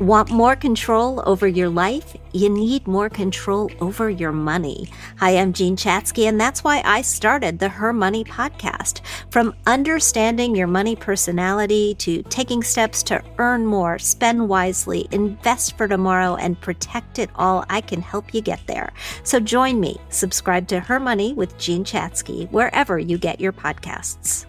Want 0.00 0.30
more 0.30 0.56
control 0.56 1.22
over 1.26 1.46
your 1.46 1.68
life? 1.68 2.16
You 2.32 2.48
need 2.48 2.86
more 2.86 3.10
control 3.10 3.70
over 3.82 4.08
your 4.08 4.32
money. 4.32 4.88
Hi, 5.18 5.36
I'm 5.36 5.52
Jean 5.52 5.76
Chatzky, 5.76 6.26
and 6.26 6.40
that's 6.40 6.64
why 6.64 6.80
I 6.86 7.02
started 7.02 7.58
the 7.58 7.68
Her 7.68 7.92
Money 7.92 8.24
podcast. 8.24 9.02
From 9.30 9.54
understanding 9.66 10.56
your 10.56 10.68
money 10.68 10.96
personality 10.96 11.96
to 11.96 12.22
taking 12.22 12.62
steps 12.62 13.02
to 13.04 13.22
earn 13.36 13.66
more, 13.66 13.98
spend 13.98 14.48
wisely, 14.48 15.06
invest 15.10 15.76
for 15.76 15.86
tomorrow, 15.86 16.34
and 16.36 16.58
protect 16.62 17.18
it 17.18 17.28
all, 17.34 17.66
I 17.68 17.82
can 17.82 18.00
help 18.00 18.32
you 18.32 18.40
get 18.40 18.66
there. 18.66 18.94
So 19.22 19.38
join 19.38 19.80
me. 19.80 20.00
Subscribe 20.08 20.66
to 20.68 20.80
Her 20.80 20.98
Money 20.98 21.34
with 21.34 21.58
Jean 21.58 21.84
Chatzky, 21.84 22.50
wherever 22.50 22.98
you 22.98 23.18
get 23.18 23.38
your 23.38 23.52
podcasts. 23.52 24.46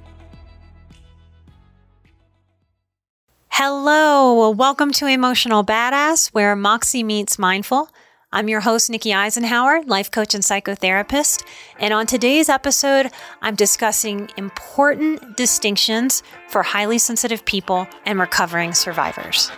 Hello, 3.53 4.49
welcome 4.51 4.93
to 4.93 5.07
Emotional 5.07 5.61
Badass, 5.61 6.29
where 6.29 6.55
Moxie 6.55 7.03
meets 7.03 7.37
mindful. 7.37 7.89
I'm 8.31 8.47
your 8.47 8.61
host, 8.61 8.89
Nikki 8.89 9.09
Eisenhauer, 9.09 9.85
life 9.89 10.09
coach 10.09 10.33
and 10.33 10.41
psychotherapist. 10.41 11.43
And 11.77 11.93
on 11.93 12.07
today's 12.07 12.47
episode, 12.47 13.11
I'm 13.41 13.55
discussing 13.55 14.31
important 14.37 15.35
distinctions 15.35 16.23
for 16.47 16.63
highly 16.63 16.97
sensitive 16.97 17.43
people 17.43 17.87
and 18.05 18.21
recovering 18.21 18.73
survivors. 18.73 19.51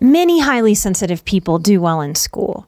Many 0.00 0.40
highly 0.40 0.74
sensitive 0.74 1.24
people 1.24 1.60
do 1.60 1.80
well 1.80 2.00
in 2.00 2.16
school 2.16 2.66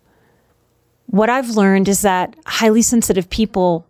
what 1.14 1.30
I've 1.30 1.50
learned 1.50 1.88
is 1.88 2.02
that 2.02 2.34
highly 2.44 2.82
sensitive 2.82 3.30
people 3.30 3.86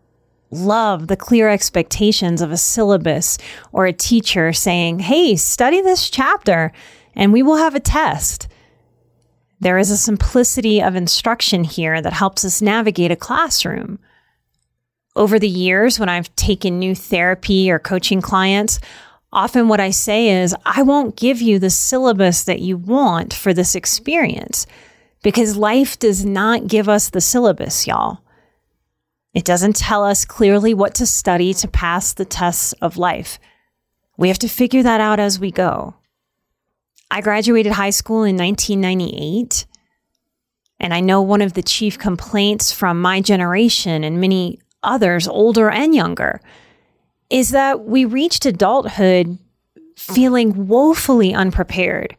love 0.50 1.06
the 1.06 1.16
clear 1.16 1.48
expectations 1.48 2.42
of 2.42 2.52
a 2.52 2.58
syllabus 2.58 3.38
or 3.72 3.86
a 3.86 3.94
teacher 3.94 4.52
saying, 4.52 4.98
Hey, 4.98 5.34
study 5.36 5.80
this 5.80 6.10
chapter 6.10 6.70
and 7.14 7.32
we 7.32 7.42
will 7.42 7.56
have 7.56 7.74
a 7.74 7.80
test. 7.80 8.46
There 9.58 9.78
is 9.78 9.90
a 9.90 9.96
simplicity 9.96 10.82
of 10.82 10.96
instruction 10.96 11.64
here 11.64 12.02
that 12.02 12.12
helps 12.12 12.44
us 12.44 12.60
navigate 12.60 13.10
a 13.10 13.16
classroom. 13.16 13.98
Over 15.16 15.38
the 15.38 15.48
years, 15.48 15.98
when 15.98 16.10
I've 16.10 16.34
taken 16.36 16.78
new 16.78 16.94
therapy 16.94 17.70
or 17.70 17.78
coaching 17.78 18.20
clients, 18.20 18.80
often 19.32 19.68
what 19.68 19.80
I 19.80 19.88
say 19.88 20.42
is, 20.42 20.54
I 20.66 20.82
won't 20.82 21.16
give 21.16 21.40
you 21.40 21.58
the 21.58 21.70
syllabus 21.70 22.44
that 22.44 22.60
you 22.60 22.76
want 22.76 23.32
for 23.32 23.54
this 23.54 23.74
experience 23.74 24.66
because 25.24 25.56
life 25.56 25.98
does 25.98 26.24
not 26.24 26.68
give 26.68 26.86
us 26.86 27.08
the 27.08 27.20
syllabus, 27.20 27.86
y'all. 27.86 28.18
It 29.32 29.44
doesn't 29.44 29.74
tell 29.74 30.04
us 30.04 30.24
clearly 30.24 30.74
what 30.74 30.94
to 30.96 31.06
study 31.06 31.54
to 31.54 31.66
pass 31.66 32.12
the 32.12 32.26
tests 32.26 32.74
of 32.74 32.98
life. 32.98 33.40
We 34.18 34.28
have 34.28 34.38
to 34.40 34.48
figure 34.48 34.82
that 34.82 35.00
out 35.00 35.18
as 35.18 35.40
we 35.40 35.50
go. 35.50 35.94
I 37.10 37.22
graduated 37.22 37.72
high 37.72 37.90
school 37.90 38.22
in 38.22 38.36
1998, 38.36 39.64
and 40.78 40.92
I 40.92 41.00
know 41.00 41.22
one 41.22 41.40
of 41.40 41.54
the 41.54 41.62
chief 41.62 41.98
complaints 41.98 42.70
from 42.70 43.00
my 43.00 43.22
generation 43.22 44.04
and 44.04 44.20
many 44.20 44.60
others, 44.82 45.26
older 45.26 45.70
and 45.70 45.94
younger, 45.94 46.42
is 47.30 47.50
that 47.50 47.84
we 47.86 48.04
reached 48.04 48.44
adulthood 48.44 49.38
feeling 49.96 50.68
woefully 50.68 51.32
unprepared 51.32 52.14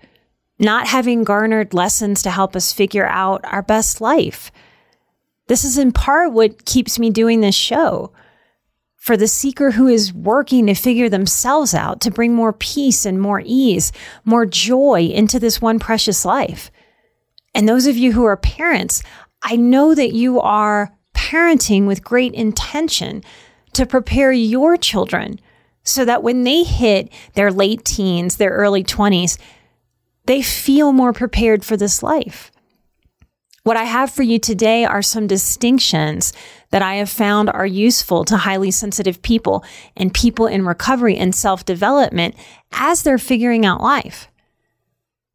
not 0.60 0.88
having 0.88 1.24
garnered 1.24 1.74
lessons 1.74 2.22
to 2.24 2.32
help 2.32 2.56
us 2.56 2.72
figure 2.72 3.06
out 3.08 3.42
our 3.46 3.62
best 3.62 4.02
life. 4.02 4.52
This 5.48 5.64
is 5.64 5.78
in 5.78 5.92
part 5.92 6.32
what 6.32 6.66
keeps 6.66 6.98
me 6.98 7.10
doing 7.10 7.42
this 7.42 7.56
show. 7.56 8.12
For 8.96 9.16
the 9.16 9.28
seeker 9.28 9.72
who 9.72 9.88
is 9.88 10.12
working 10.12 10.66
to 10.66 10.74
figure 10.74 11.10
themselves 11.10 11.76
out, 11.76 12.02
to 12.02 12.12
bring 12.12 12.34
more 12.34 12.54
peace 12.54 13.06
and 13.06 13.22
more 13.22 13.42
ease, 13.46 13.92
more 14.24 14.48
joy 14.48 15.12
into 15.14 15.40
this 15.40 15.62
one 15.62 15.78
precious 15.78 16.26
life. 16.26 16.72
And 17.54 17.70
those 17.70 17.86
of 17.86 17.98
you 17.98 18.14
who 18.14 18.26
are 18.26 18.38
parents, 18.38 19.04
I 19.44 19.58
know 19.58 19.94
that 19.94 20.14
you 20.14 20.42
are 20.42 20.92
parenting 21.14 21.86
with 21.86 22.04
great 22.04 22.34
intention 22.34 23.24
to 23.74 23.86
prepare 23.86 24.32
your 24.32 24.76
children 24.76 25.40
so 25.84 26.04
that 26.04 26.24
when 26.24 26.44
they 26.44 26.64
hit 26.64 27.12
their 27.34 27.52
late 27.52 27.86
teens, 27.86 28.38
their 28.38 28.52
early 28.52 28.84
20s, 28.84 29.38
they 30.26 30.42
feel 30.42 30.92
more 30.92 31.14
prepared 31.14 31.64
for 31.64 31.78
this 31.78 32.02
life. 32.02 32.52
What 33.64 33.78
I 33.78 33.86
have 33.86 34.12
for 34.12 34.22
you 34.22 34.38
today 34.38 34.86
are 34.86 35.02
some 35.02 35.26
distinctions 35.26 36.34
that 36.70 36.84
I 36.84 36.96
have 36.96 37.10
found 37.10 37.50
are 37.50 37.66
useful 37.66 38.24
to 38.26 38.38
highly 38.38 38.70
sensitive 38.70 39.24
people 39.24 39.64
and 39.98 40.14
people 40.14 40.46
in 40.46 40.68
recovery 40.68 41.18
and 41.18 41.34
self 41.34 41.66
development 41.66 42.36
as 42.74 43.02
they're 43.02 43.18
figuring 43.18 43.66
out 43.66 43.82
life. 43.82 44.28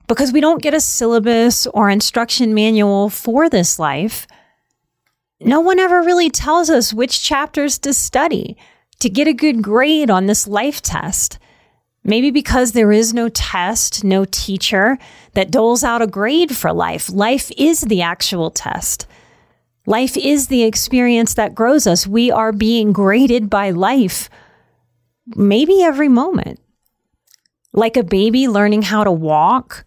Because 0.07 0.33
we 0.33 0.41
don't 0.41 0.63
get 0.63 0.75
a 0.75 0.81
syllabus 0.81 1.67
or 1.69 1.91
instruction 1.91 2.55
manual 2.55 3.11
for 3.11 3.49
this 3.49 3.81
life, 3.81 4.29
no 5.41 5.61
one 5.61 5.79
ever 5.79 6.01
really 6.03 6.31
tells 6.31 6.71
us 6.71 6.95
which 6.95 7.23
chapters 7.23 7.79
to 7.79 7.93
study 7.93 8.57
to 9.01 9.09
get 9.09 9.27
a 9.27 9.33
good 9.33 9.63
grade 9.63 10.11
on 10.11 10.27
this 10.27 10.47
life 10.47 10.81
test. 10.81 11.39
Maybe 12.03 12.31
because 12.31 12.73
there 12.73 12.93
is 12.93 13.13
no 13.13 13.29
test, 13.29 14.05
no 14.05 14.25
teacher 14.25 14.99
that 15.35 15.51
doles 15.51 15.85
out 15.85 16.03
a 16.03 16.07
grade 16.07 16.57
for 16.57 16.73
life. 16.73 17.11
Life 17.11 17.51
is 17.57 17.83
the 17.83 18.03
actual 18.03 18.51
test. 18.51 19.07
Life 19.87 20.17
is 20.17 20.49
the 20.49 20.63
experience 20.63 21.35
that 21.35 21.55
grows 21.55 21.87
us. 21.87 22.07
We 22.07 22.31
are 22.31 22.53
being 22.53 22.93
graded 22.93 23.51
by 23.51 23.71
life, 23.71 24.31
maybe 25.35 25.83
every 25.83 26.09
moment. 26.09 26.61
Like 27.73 27.97
a 27.97 28.03
baby 28.03 28.49
learning 28.49 28.83
how 28.83 29.05
to 29.05 29.13
walk 29.13 29.85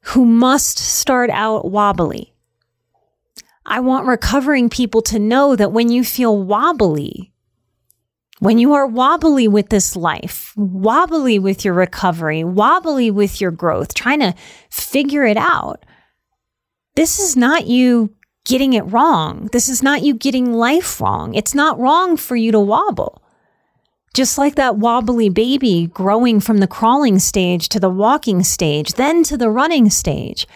who 0.00 0.24
must 0.24 0.78
start 0.78 1.28
out 1.30 1.70
wobbly. 1.70 2.32
I 3.66 3.80
want 3.80 4.06
recovering 4.06 4.70
people 4.70 5.02
to 5.02 5.18
know 5.18 5.54
that 5.54 5.72
when 5.72 5.90
you 5.90 6.02
feel 6.02 6.42
wobbly, 6.42 7.32
when 8.40 8.58
you 8.58 8.74
are 8.74 8.86
wobbly 8.86 9.48
with 9.48 9.68
this 9.68 9.96
life, 9.96 10.52
wobbly 10.56 11.38
with 11.38 11.64
your 11.64 11.74
recovery, 11.74 12.44
wobbly 12.44 13.10
with 13.10 13.40
your 13.40 13.50
growth, 13.50 13.94
trying 13.94 14.20
to 14.20 14.34
figure 14.70 15.24
it 15.24 15.36
out, 15.36 15.84
this 16.94 17.18
is 17.18 17.36
not 17.36 17.66
you 17.66 18.14
getting 18.44 18.72
it 18.72 18.82
wrong. 18.82 19.48
This 19.52 19.68
is 19.68 19.82
not 19.82 20.02
you 20.02 20.14
getting 20.14 20.52
life 20.52 21.00
wrong. 21.00 21.34
It's 21.34 21.54
not 21.54 21.78
wrong 21.78 22.16
for 22.16 22.34
you 22.34 22.50
to 22.52 22.60
wobble. 22.60 23.22
Just 24.14 24.38
like 24.38 24.54
that 24.54 24.76
wobbly 24.76 25.28
baby 25.28 25.86
growing 25.86 26.40
from 26.40 26.58
the 26.58 26.66
crawling 26.66 27.18
stage 27.18 27.68
to 27.68 27.78
the 27.78 27.90
walking 27.90 28.42
stage, 28.42 28.94
then 28.94 29.22
to 29.24 29.36
the 29.36 29.50
running 29.50 29.90
stage. 29.90 30.46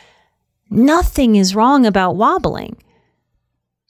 Nothing 0.71 1.37
is 1.37 1.55
wrong 1.55 1.85
about 1.85 2.17
wobbling. 2.17 2.82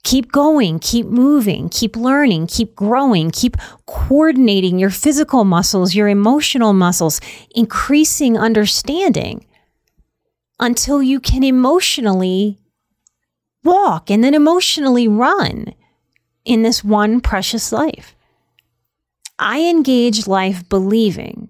Keep 0.04 0.32
going, 0.32 0.78
keep 0.80 1.06
moving, 1.06 1.68
keep 1.68 1.96
learning, 1.96 2.48
keep 2.48 2.74
growing, 2.74 3.30
keep 3.30 3.56
coordinating 3.86 4.78
your 4.78 4.90
physical 4.90 5.44
muscles, 5.44 5.94
your 5.94 6.08
emotional 6.08 6.72
muscles, 6.72 7.20
increasing 7.54 8.36
understanding 8.36 9.46
until 10.58 11.02
you 11.02 11.20
can 11.20 11.44
emotionally 11.44 12.58
walk 13.62 14.10
and 14.10 14.24
then 14.24 14.34
emotionally 14.34 15.06
run 15.06 15.72
in 16.44 16.62
this 16.62 16.82
one 16.82 17.20
precious 17.20 17.70
life. 17.70 18.16
I 19.38 19.62
engage 19.62 20.26
life 20.26 20.68
believing, 20.68 21.48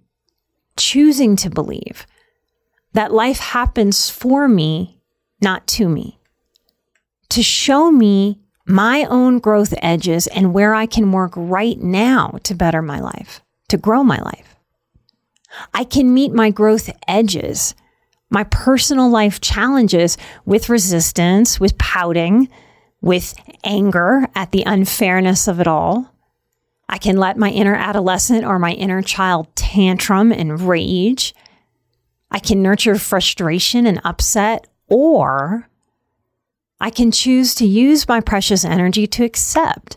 choosing 0.77 1.37
to 1.37 1.51
believe 1.51 2.07
that 2.93 3.13
life 3.13 3.39
happens 3.39 4.11
for 4.11 4.47
me, 4.49 5.01
not 5.41 5.67
to 5.67 5.89
me, 5.89 6.19
to 7.33 7.43
show 7.43 7.91
me 7.91 8.41
my 8.67 9.05
own 9.05 9.39
growth 9.39 9.75
edges 9.83 10.27
and 10.29 10.55
where 10.55 10.75
I 10.75 10.87
can 10.87 11.13
work 11.13 11.33
right 11.37 11.79
now 11.79 12.39
to 12.45 12.55
better 12.55 12.81
my 12.81 13.01
life, 13.01 13.43
to 13.69 13.77
grow 13.77 14.05
my 14.05 14.19
life. 14.21 14.57
I 15.75 15.85
can 15.85 16.15
meet 16.15 16.33
my 16.33 16.51
growth 16.51 16.89
edges 17.07 17.75
my 18.33 18.45
personal 18.45 19.11
life 19.11 19.43
challenges 19.43 20.17
with 20.47 20.71
resistance, 20.71 21.61
with 21.61 21.77
pouting, 21.77 22.49
with 23.03 23.35
anger 23.63 24.27
at 24.35 24.53
the 24.53 24.63
unfairness 24.65 25.47
of 25.47 25.61
it 25.61 25.67
all. 25.67 26.11
I 26.89 26.97
can 26.97 27.19
let 27.19 27.37
my 27.37 27.51
inner 27.51 27.75
adolescent 27.75 28.47
or 28.47 28.59
my 28.59 28.73
inner 28.73 29.03
child 29.03 29.55
tantrum 29.55 30.33
and 30.33 30.63
rage. 30.63 31.35
I 32.31 32.39
can 32.39 32.63
nurture 32.63 32.97
frustration 32.97 33.87
and 33.87 34.01
upset, 34.03 34.67
or 34.89 35.69
I 36.83 36.91
can 36.91 37.13
choose 37.13 37.55
to 37.55 37.65
use 37.65 38.09
my 38.09 38.21
precious 38.21 38.65
energy 38.65 39.07
to 39.07 39.25
accept, 39.25 39.97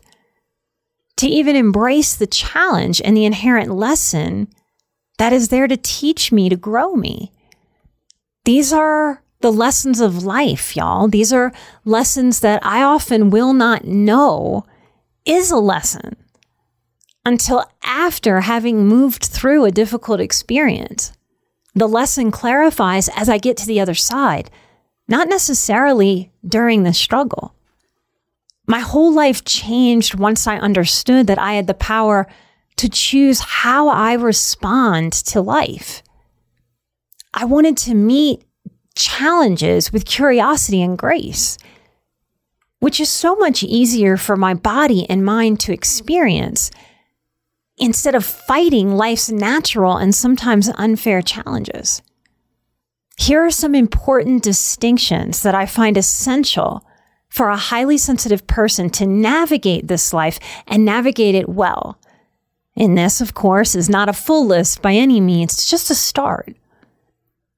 to 1.18 1.28
even 1.28 1.56
embrace 1.56 2.16
the 2.16 2.28
challenge 2.28 3.02
and 3.04 3.18
the 3.18 3.26
inherent 3.26 3.72
lesson 3.72 4.48
that 5.18 5.34
is 5.34 5.48
there 5.48 5.68
to 5.68 5.78
teach 5.78 6.32
me 6.32 6.48
to 6.48 6.56
grow 6.56 6.94
me. 6.94 7.32
These 8.44 8.72
are 8.72 9.24
the 9.42 9.52
lessons 9.52 10.00
of 10.00 10.26
life, 10.26 10.76
y'all. 10.76 11.08
These 11.08 11.34
are 11.34 11.52
lessons 11.86 12.42
that 12.42 12.64
I 12.64 12.84
often 12.84 13.32
will 13.32 13.54
not 13.54 13.86
know 13.86 14.68
is 15.26 15.50
a 15.50 15.58
lesson 15.58 16.16
until 17.26 17.66
after 17.84 18.42
having 18.42 18.88
moved 18.88 19.26
through 19.26 19.66
a 19.66 19.72
difficult 19.72 20.20
experience. 20.20 21.14
The 21.74 21.88
lesson 21.88 22.30
clarifies 22.30 23.10
as 23.16 23.28
I 23.28 23.40
get 23.40 23.58
to 23.58 23.66
the 23.66 23.80
other 23.80 23.96
side, 23.96 24.52
not 25.08 25.28
necessarily 25.28 26.32
during 26.48 26.84
the 26.84 26.94
struggle. 26.94 27.54
My 28.68 28.80
whole 28.80 29.14
life 29.14 29.44
changed 29.44 30.16
once 30.16 30.48
I 30.48 30.58
understood 30.58 31.28
that 31.28 31.40
I 31.40 31.54
had 31.54 31.68
the 31.68 31.74
power 31.76 32.28
to 32.78 32.90
choose 32.90 33.40
how 33.40 33.88
I 33.90 34.14
respond 34.14 35.14
to 35.14 35.42
life. 35.42 36.02
I 37.34 37.46
wanted 37.46 37.78
to 37.78 37.94
meet 37.94 38.44
challenges 38.96 39.94
with 39.94 40.06
curiosity 40.06 40.82
and 40.82 40.98
grace, 40.98 41.58
which 42.80 43.00
is 43.00 43.10
so 43.10 43.36
much 43.36 43.62
easier 43.62 44.18
for 44.18 44.36
my 44.36 44.54
body 44.54 45.08
and 45.10 45.24
mind 45.24 45.60
to 45.62 45.74
experience 45.74 46.72
instead 47.78 48.16
of 48.16 48.26
fighting 48.26 48.96
life's 48.96 49.30
natural 49.30 49.98
and 49.98 50.16
sometimes 50.16 50.70
unfair 50.76 51.22
challenges. 51.22 52.02
Here 53.18 53.46
are 53.46 53.52
some 53.52 53.76
important 53.76 54.44
distinctions 54.44 55.42
that 55.44 55.56
I 55.56 55.66
find 55.66 55.98
essential 55.98 56.86
for 57.30 57.50
a 57.50 57.58
highly 57.58 57.98
sensitive 57.98 58.46
person 58.48 58.90
to 58.90 59.06
navigate 59.06 59.88
this 59.88 60.14
life 60.14 60.40
and 60.68 60.86
navigate 60.86 61.36
it 61.36 61.50
well. 61.50 62.00
And 62.76 62.98
this, 62.98 63.22
of 63.22 63.34
course, 63.34 63.76
is 63.76 63.90
not 63.90 64.10
a 64.10 64.14
full 64.14 64.46
list 64.46 64.82
by 64.82 64.94
any 64.94 65.22
means, 65.22 65.54
it's 65.54 65.70
just 65.70 65.90
a 65.90 65.96
start. 65.96 66.56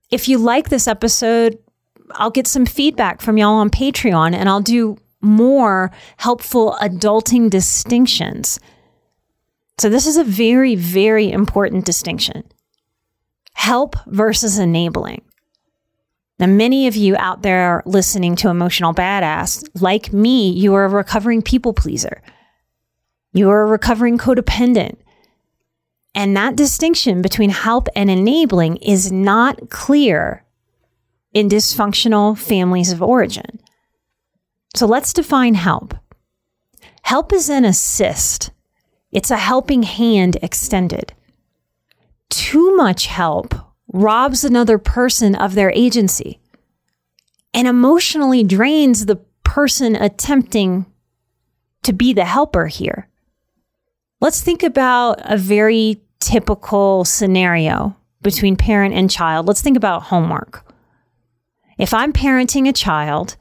If 0.09 0.27
you 0.27 0.37
like 0.37 0.69
this 0.69 0.87
episode, 0.87 1.57
I'll 2.11 2.31
get 2.31 2.47
some 2.47 2.65
feedback 2.65 3.21
from 3.21 3.37
y'all 3.37 3.55
on 3.55 3.69
Patreon 3.69 4.33
and 4.33 4.47
I'll 4.47 4.61
do 4.61 4.97
more 5.21 5.91
helpful 6.17 6.77
adulting 6.81 7.49
distinctions. 7.49 8.59
So, 9.79 9.89
this 9.89 10.07
is 10.07 10.17
a 10.17 10.23
very, 10.23 10.75
very 10.75 11.31
important 11.31 11.85
distinction 11.85 12.43
help 13.53 13.95
versus 14.05 14.59
enabling. 14.59 15.21
Now, 16.39 16.45
many 16.47 16.87
of 16.87 16.95
you 16.95 17.15
out 17.17 17.41
there 17.41 17.81
listening 17.85 18.35
to 18.37 18.49
Emotional 18.49 18.93
Badass, 18.93 19.67
like 19.81 20.13
me, 20.13 20.49
you 20.49 20.75
are 20.75 20.85
a 20.85 20.89
recovering 20.89 21.41
people 21.41 21.73
pleaser. 21.73 22.21
You 23.33 23.49
are 23.49 23.63
a 23.63 23.67
recovering 23.67 24.17
codependent. 24.17 24.97
And 26.13 26.37
that 26.37 26.55
distinction 26.55 27.21
between 27.21 27.49
help 27.49 27.87
and 27.95 28.09
enabling 28.09 28.77
is 28.77 29.11
not 29.11 29.69
clear 29.69 30.43
in 31.33 31.49
dysfunctional 31.49 32.37
families 32.37 32.91
of 32.91 33.01
origin. 33.01 33.59
So 34.75 34.85
let's 34.85 35.13
define 35.13 35.55
help. 35.55 35.95
Help 37.03 37.33
is 37.33 37.49
an 37.49 37.65
assist, 37.65 38.51
it's 39.11 39.31
a 39.31 39.37
helping 39.37 39.83
hand 39.83 40.37
extended. 40.41 41.13
Too 42.29 42.75
much 42.75 43.07
help 43.07 43.55
robs 43.97 44.43
another 44.43 44.77
person 44.77 45.35
of 45.35 45.55
their 45.55 45.71
agency 45.71 46.39
and 47.53 47.67
emotionally 47.67 48.43
drains 48.43 49.05
the 49.05 49.17
person 49.43 49.95
attempting 49.95 50.85
to 51.83 51.93
be 51.93 52.13
the 52.13 52.25
helper 52.25 52.67
here. 52.67 53.07
Let's 54.19 54.41
think 54.41 54.63
about 54.63 55.19
a 55.23 55.37
very 55.37 56.01
typical 56.19 57.05
scenario 57.05 57.95
between 58.21 58.55
parent 58.55 58.93
and 58.93 59.09
child. 59.09 59.47
Let's 59.47 59.61
think 59.61 59.77
about 59.77 60.03
homework. 60.03 60.65
If 61.77 61.93
I'm 61.93 62.11
parenting 62.11 62.67
a 62.67 62.73
child, 62.73 63.37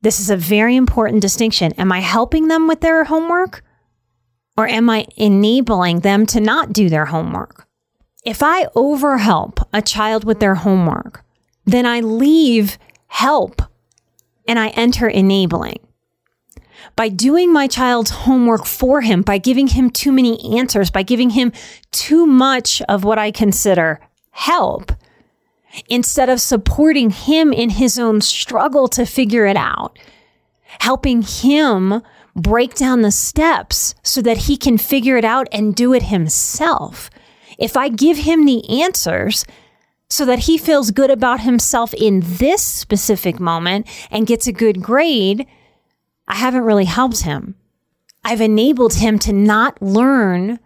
this 0.00 0.20
is 0.20 0.30
a 0.30 0.36
very 0.36 0.76
important 0.76 1.22
distinction. 1.22 1.72
Am 1.72 1.92
I 1.92 2.00
helping 2.00 2.48
them 2.48 2.66
with 2.66 2.80
their 2.80 3.04
homework 3.04 3.62
or 4.56 4.66
am 4.66 4.90
I 4.90 5.06
enabling 5.16 6.00
them 6.00 6.26
to 6.26 6.40
not 6.40 6.72
do 6.72 6.88
their 6.88 7.06
homework? 7.06 7.67
If 8.28 8.42
I 8.42 8.66
overhelp 8.76 9.66
a 9.72 9.80
child 9.80 10.24
with 10.24 10.38
their 10.38 10.56
homework, 10.56 11.24
then 11.64 11.86
I 11.86 12.00
leave 12.00 12.76
help 13.06 13.62
and 14.46 14.58
I 14.58 14.68
enter 14.68 15.08
enabling 15.08 15.78
by 16.94 17.08
doing 17.08 17.50
my 17.50 17.66
child's 17.66 18.10
homework 18.10 18.66
for 18.66 19.00
him, 19.00 19.22
by 19.22 19.38
giving 19.38 19.68
him 19.68 19.88
too 19.88 20.12
many 20.12 20.58
answers, 20.58 20.90
by 20.90 21.02
giving 21.02 21.30
him 21.30 21.52
too 21.90 22.26
much 22.26 22.82
of 22.82 23.02
what 23.02 23.18
I 23.18 23.30
consider 23.30 23.98
help, 24.32 24.92
instead 25.88 26.28
of 26.28 26.38
supporting 26.38 27.08
him 27.08 27.50
in 27.50 27.70
his 27.70 27.98
own 27.98 28.20
struggle 28.20 28.88
to 28.88 29.06
figure 29.06 29.46
it 29.46 29.56
out, 29.56 29.98
helping 30.80 31.22
him 31.22 32.02
break 32.36 32.74
down 32.74 33.00
the 33.00 33.10
steps 33.10 33.94
so 34.02 34.20
that 34.20 34.36
he 34.36 34.58
can 34.58 34.76
figure 34.76 35.16
it 35.16 35.24
out 35.24 35.48
and 35.50 35.74
do 35.74 35.94
it 35.94 36.02
himself. 36.02 37.08
If 37.58 37.76
I 37.76 37.88
give 37.88 38.18
him 38.18 38.46
the 38.46 38.82
answers, 38.82 39.44
so 40.10 40.24
that 40.24 40.40
he 40.40 40.56
feels 40.56 40.90
good 40.90 41.10
about 41.10 41.40
himself 41.40 41.92
in 41.94 42.22
this 42.24 42.62
specific 42.62 43.38
moment 43.38 43.86
and 44.10 44.26
gets 44.26 44.46
a 44.46 44.52
good 44.52 44.82
grade, 44.82 45.46
I 46.26 46.36
haven't 46.36 46.62
really 46.62 46.86
helped 46.86 47.22
him. 47.22 47.56
I've 48.24 48.40
enabled 48.40 48.94
him 48.94 49.18
to 49.20 49.32
not 49.32 49.80
learn 49.82 50.58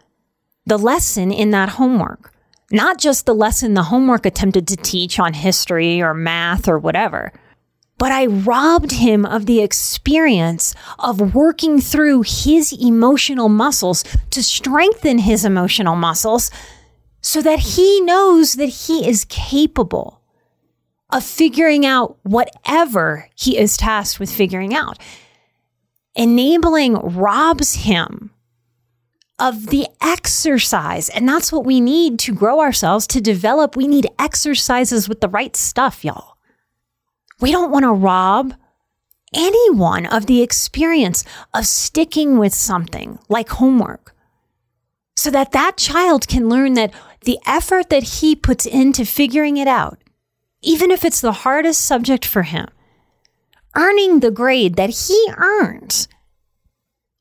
the 0.65 0.79
lesson 0.79 1.33
in 1.33 1.51
that 1.51 1.71
homework, 1.71 2.33
not 2.71 2.99
just 2.99 3.27
the 3.27 3.35
lesson 3.35 3.75
the 3.75 3.85
homework 3.85 4.25
attempted 4.25 4.69
to 4.69 4.77
teach 4.77 5.19
on 5.19 5.35
history 5.35 6.01
or 6.01 6.15
math 6.15 6.69
or 6.69 6.79
whatever, 6.79 7.33
but 7.99 8.11
I 8.11 8.27
robbed 8.27 8.93
him 8.93 9.25
of 9.27 9.47
the 9.47 9.61
experience 9.61 10.75
of 10.99 11.35
working 11.35 11.81
through 11.81 12.23
his 12.23 12.73
emotional 12.73 13.49
muscles 13.49 14.05
to 14.31 14.43
strengthen 14.43 15.19
his 15.19 15.45
emotional 15.45 15.95
muscles 15.95 16.51
so 17.23 17.41
that 17.41 17.61
he 17.61 18.01
knows 18.03 18.55
that 18.55 18.67
he 18.67 19.09
is 19.09 19.25
capable 19.25 20.21
of 21.11 21.25
figuring 21.25 21.87
out 21.87 22.19
whatever 22.23 23.31
he 23.35 23.57
is 23.57 23.77
tasked 23.77 24.21
with 24.21 24.31
figuring 24.31 24.75
out 24.75 24.99
enabling 26.15 26.95
robs 26.95 27.75
him 27.75 28.31
of 29.39 29.69
the 29.69 29.87
exercise. 30.01 31.09
And 31.09 31.29
that's 31.29 31.53
what 31.53 31.65
we 31.65 31.81
need 31.81 32.19
to 32.21 32.35
grow 32.35 32.61
ourselves, 32.61 33.07
to 33.09 33.21
develop. 33.21 33.77
We 33.77 33.89
need 33.89 34.09
exercises 34.19 35.09
with 35.09 35.21
the 35.21 35.29
right 35.29 35.57
stuff, 35.57 36.05
y'all. 36.05 36.37
We 37.41 37.51
don't 37.51 37.71
want 37.73 37.85
to 37.85 37.93
rob 37.93 38.55
anyone 39.35 40.07
of 40.07 40.27
the 40.27 40.43
experience 40.43 41.25
of 41.55 41.67
sticking 41.67 42.39
with 42.39 42.55
something 42.55 43.19
like 43.29 43.49
homework 43.49 44.15
so 45.17 45.31
that 45.31 45.53
that 45.53 45.77
child 45.77 46.29
can 46.29 46.49
learn 46.49 46.75
that 46.75 46.93
the 47.25 47.39
effort 47.47 47.91
that 47.91 48.03
he 48.03 48.35
puts 48.35 48.67
into 48.67 49.05
figuring 49.05 49.57
it 49.57 49.69
out, 49.69 49.99
even 50.63 50.91
if 50.91 51.05
it's 51.05 51.21
the 51.21 51.33
hardest 51.33 51.81
subject 51.81 52.25
for 52.25 52.43
him, 52.43 52.67
earning 53.75 54.21
the 54.21 54.31
grade 54.31 54.77
that 54.77 54.91
he 54.91 55.29
earns, 55.37 56.09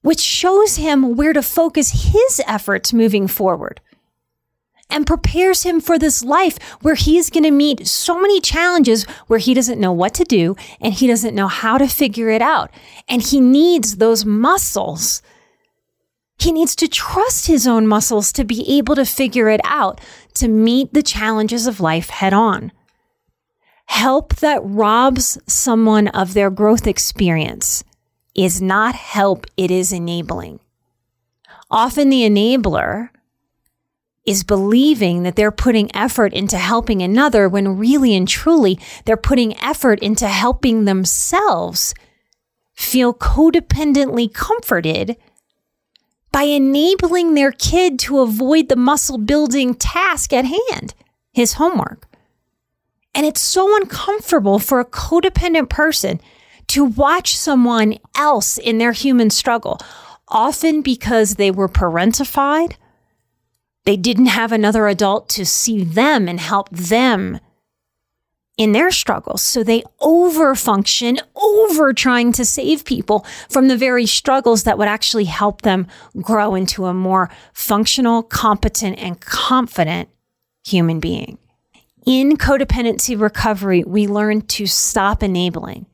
which 0.01 0.19
shows 0.19 0.77
him 0.77 1.15
where 1.15 1.33
to 1.33 1.41
focus 1.41 2.11
his 2.11 2.41
efforts 2.47 2.93
moving 2.93 3.27
forward 3.27 3.79
and 4.91 5.07
prepares 5.07 5.63
him 5.63 5.79
for 5.79 5.97
this 5.97 6.23
life 6.23 6.59
where 6.81 6.95
he's 6.95 7.29
going 7.29 7.43
to 7.43 7.51
meet 7.51 7.87
so 7.87 8.19
many 8.19 8.41
challenges 8.41 9.05
where 9.27 9.39
he 9.39 9.53
doesn't 9.53 9.79
know 9.79 9.93
what 9.93 10.13
to 10.13 10.25
do 10.25 10.55
and 10.81 10.93
he 10.93 11.07
doesn't 11.07 11.33
know 11.33 11.47
how 11.47 11.77
to 11.77 11.87
figure 11.87 12.29
it 12.29 12.41
out. 12.41 12.69
And 13.07 13.21
he 13.21 13.39
needs 13.39 13.97
those 13.97 14.25
muscles. 14.25 15.21
He 16.41 16.51
needs 16.51 16.75
to 16.77 16.87
trust 16.87 17.47
his 17.47 17.67
own 17.67 17.85
muscles 17.85 18.31
to 18.33 18.43
be 18.43 18.77
able 18.77 18.95
to 18.95 19.05
figure 19.05 19.49
it 19.49 19.61
out 19.63 20.01
to 20.35 20.47
meet 20.47 20.93
the 20.93 21.03
challenges 21.03 21.67
of 21.67 21.79
life 21.79 22.09
head 22.09 22.33
on 22.33 22.71
help 23.91 24.37
that 24.37 24.61
robs 24.63 25.37
someone 25.47 26.07
of 26.07 26.33
their 26.33 26.49
growth 26.49 26.87
experience 26.87 27.83
is 28.33 28.61
not 28.61 28.95
help, 28.95 29.45
it 29.57 29.69
is 29.69 29.91
enabling. 29.91 30.61
Often 31.69 32.09
the 32.09 32.21
enabler 32.21 33.09
is 34.25 34.45
believing 34.45 35.23
that 35.23 35.35
they're 35.35 35.51
putting 35.51 35.93
effort 35.93 36.33
into 36.33 36.57
helping 36.57 37.01
another 37.01 37.49
when 37.49 37.77
really 37.77 38.15
and 38.15 38.27
truly 38.27 38.79
they're 39.03 39.17
putting 39.17 39.57
effort 39.57 39.99
into 39.99 40.27
helping 40.27 40.85
themselves 40.85 41.93
feel 42.73 43.13
codependently 43.13 44.33
comforted 44.33 45.17
by 46.31 46.43
enabling 46.43 47.33
their 47.33 47.51
kid 47.51 47.99
to 47.99 48.19
avoid 48.19 48.69
the 48.69 48.75
muscle 48.75 49.17
building 49.17 49.73
task 49.73 50.31
at 50.33 50.45
hand, 50.45 50.93
his 51.33 51.53
homework. 51.53 52.07
And 53.13 53.25
it's 53.25 53.41
so 53.41 53.75
uncomfortable 53.75 54.57
for 54.59 54.79
a 54.79 54.85
codependent 54.85 55.69
person 55.69 56.21
to 56.67 56.85
watch 56.85 57.35
someone 57.35 57.97
else 58.15 58.57
in 58.57 58.77
their 58.77 58.93
human 58.93 59.29
struggle, 59.29 59.77
often 60.29 60.81
because 60.81 61.35
they 61.35 61.51
were 61.51 61.67
parentified. 61.67 62.75
They 63.83 63.97
didn't 63.97 64.27
have 64.27 64.53
another 64.53 64.87
adult 64.87 65.27
to 65.29 65.45
see 65.45 65.83
them 65.83 66.29
and 66.29 66.39
help 66.39 66.69
them 66.69 67.39
in 68.61 68.73
their 68.73 68.91
struggles. 68.91 69.41
So 69.41 69.63
they 69.63 69.81
overfunction, 70.01 71.19
over 71.35 71.93
trying 71.93 72.31
to 72.33 72.45
save 72.45 72.85
people 72.85 73.25
from 73.49 73.67
the 73.67 73.75
very 73.75 74.05
struggles 74.05 74.65
that 74.65 74.77
would 74.77 74.87
actually 74.87 75.25
help 75.25 75.63
them 75.63 75.87
grow 76.21 76.53
into 76.53 76.85
a 76.85 76.93
more 76.93 77.31
functional, 77.53 78.21
competent, 78.21 78.99
and 78.99 79.19
confident 79.19 80.09
human 80.63 80.99
being. 80.99 81.39
In 82.05 82.37
codependency 82.37 83.19
recovery, 83.19 83.83
we 83.83 84.05
learn 84.05 84.41
to 84.41 84.67
stop 84.67 85.23
enabling. 85.23 85.87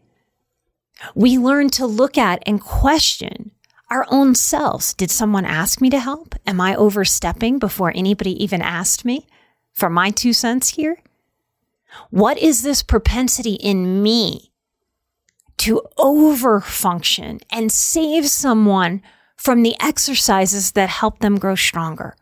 We 1.16 1.38
learn 1.38 1.70
to 1.70 1.86
look 1.86 2.18
at 2.18 2.44
and 2.46 2.60
question 2.60 3.52
our 3.90 4.06
own 4.12 4.36
selves. 4.36 4.94
Did 4.94 5.10
someone 5.10 5.46
ask 5.46 5.80
me 5.80 5.90
to 5.90 6.00
help? 6.00 6.36
Am 6.46 6.60
I 6.60 6.76
overstepping 6.76 7.60
before 7.60 7.94
anybody 7.96 8.44
even 8.44 8.62
asked 8.62 9.06
me 9.06 9.26
for 9.72 9.90
my 9.90 10.12
two 10.12 10.34
cents 10.34 10.72
here? 10.72 10.98
What 12.10 12.38
is 12.38 12.62
this 12.62 12.84
propensity 12.84 13.54
in 13.54 14.04
me 14.04 14.52
to 15.58 15.82
overfunction 15.98 17.42
and 17.52 17.72
save 17.72 18.28
someone 18.28 19.02
from 19.36 19.64
the 19.64 19.76
exercises 19.80 20.74
that 20.74 20.90
help 20.90 21.20
them 21.20 21.38
grow 21.38 21.56
stronger? 21.56 22.16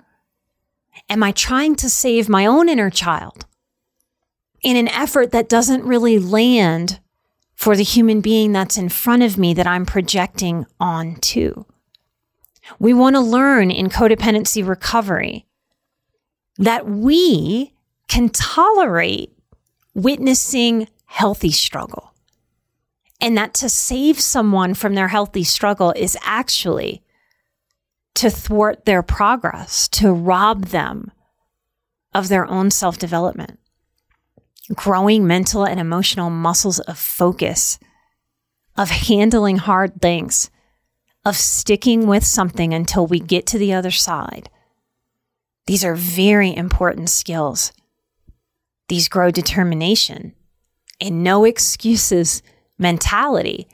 Am 1.09 1.23
I 1.23 1.31
trying 1.31 1.75
to 1.77 1.89
save 1.89 2.29
my 2.29 2.45
own 2.45 2.69
inner 2.69 2.89
child 2.89 3.45
in 4.61 4.75
an 4.77 4.87
effort 4.87 5.31
that 5.31 5.49
doesn't 5.49 5.83
really 5.83 6.17
land 6.19 6.99
for 7.53 7.75
the 7.75 7.83
human 7.83 8.21
being 8.21 8.51
that's 8.51 8.77
in 8.77 8.89
front 8.89 9.23
of 9.23 9.37
me 9.37 9.53
that 9.53 9.67
I'm 9.67 9.85
projecting 9.85 10.65
onto? 10.79 11.65
We 12.79 12.93
want 12.93 13.15
to 13.15 13.21
learn 13.21 13.69
in 13.69 13.89
codependency 13.89 14.67
recovery 14.67 15.45
that 16.57 16.87
we 16.87 17.73
can 18.07 18.29
tolerate 18.29 19.34
witnessing 19.95 20.87
healthy 21.05 21.51
struggle. 21.51 22.13
And 23.19 23.35
that 23.37 23.53
to 23.55 23.69
save 23.69 24.19
someone 24.19 24.73
from 24.73 24.93
their 24.93 25.07
healthy 25.07 25.43
struggle 25.43 25.93
is 25.95 26.17
actually 26.21 27.01
to 28.15 28.29
thwart 28.29 28.85
their 28.85 29.01
progress, 29.01 29.87
to 29.89 30.11
rob 30.11 30.65
them 30.65 31.11
of 32.13 32.27
their 32.27 32.45
own 32.45 32.69
self 32.69 32.97
development. 32.97 33.59
Growing 34.73 35.25
mental 35.25 35.65
and 35.65 35.79
emotional 35.79 36.29
muscles 36.29 36.79
of 36.81 36.97
focus, 36.97 37.79
of 38.75 38.89
handling 38.89 39.57
hard 39.57 40.01
things, 40.01 40.49
of 41.23 41.35
sticking 41.35 42.07
with 42.07 42.25
something 42.25 42.73
until 42.73 43.07
we 43.07 43.19
get 43.19 43.45
to 43.47 43.57
the 43.57 43.73
other 43.73 43.91
side. 43.91 44.49
These 45.67 45.85
are 45.85 45.95
very 45.95 46.55
important 46.55 47.09
skills 47.09 47.71
these 48.87 49.07
grow 49.07 49.31
determination 49.31 50.33
and 51.01 51.23
no 51.23 51.43
excuses 51.43 52.41
mentality, 52.77 53.67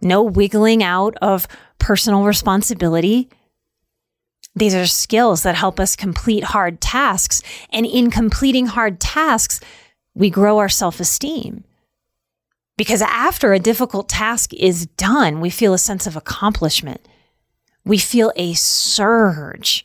no 0.00 0.22
wiggling 0.22 0.82
out 0.82 1.16
of 1.22 1.48
personal 1.78 2.24
responsibility. 2.24 3.28
These 4.54 4.74
are 4.74 4.86
skills 4.86 5.42
that 5.42 5.54
help 5.54 5.78
us 5.78 5.96
complete 5.96 6.44
hard 6.44 6.80
tasks. 6.80 7.42
And 7.70 7.86
in 7.86 8.10
completing 8.10 8.66
hard 8.66 9.00
tasks, 9.00 9.60
we 10.14 10.30
grow 10.30 10.58
our 10.58 10.68
self 10.68 11.00
esteem. 11.00 11.64
Because 12.76 13.02
after 13.02 13.52
a 13.52 13.58
difficult 13.58 14.08
task 14.08 14.54
is 14.54 14.86
done, 14.86 15.40
we 15.40 15.50
feel 15.50 15.74
a 15.74 15.78
sense 15.78 16.06
of 16.06 16.16
accomplishment. 16.16 17.06
We 17.84 17.98
feel 17.98 18.32
a 18.36 18.54
surge 18.54 19.84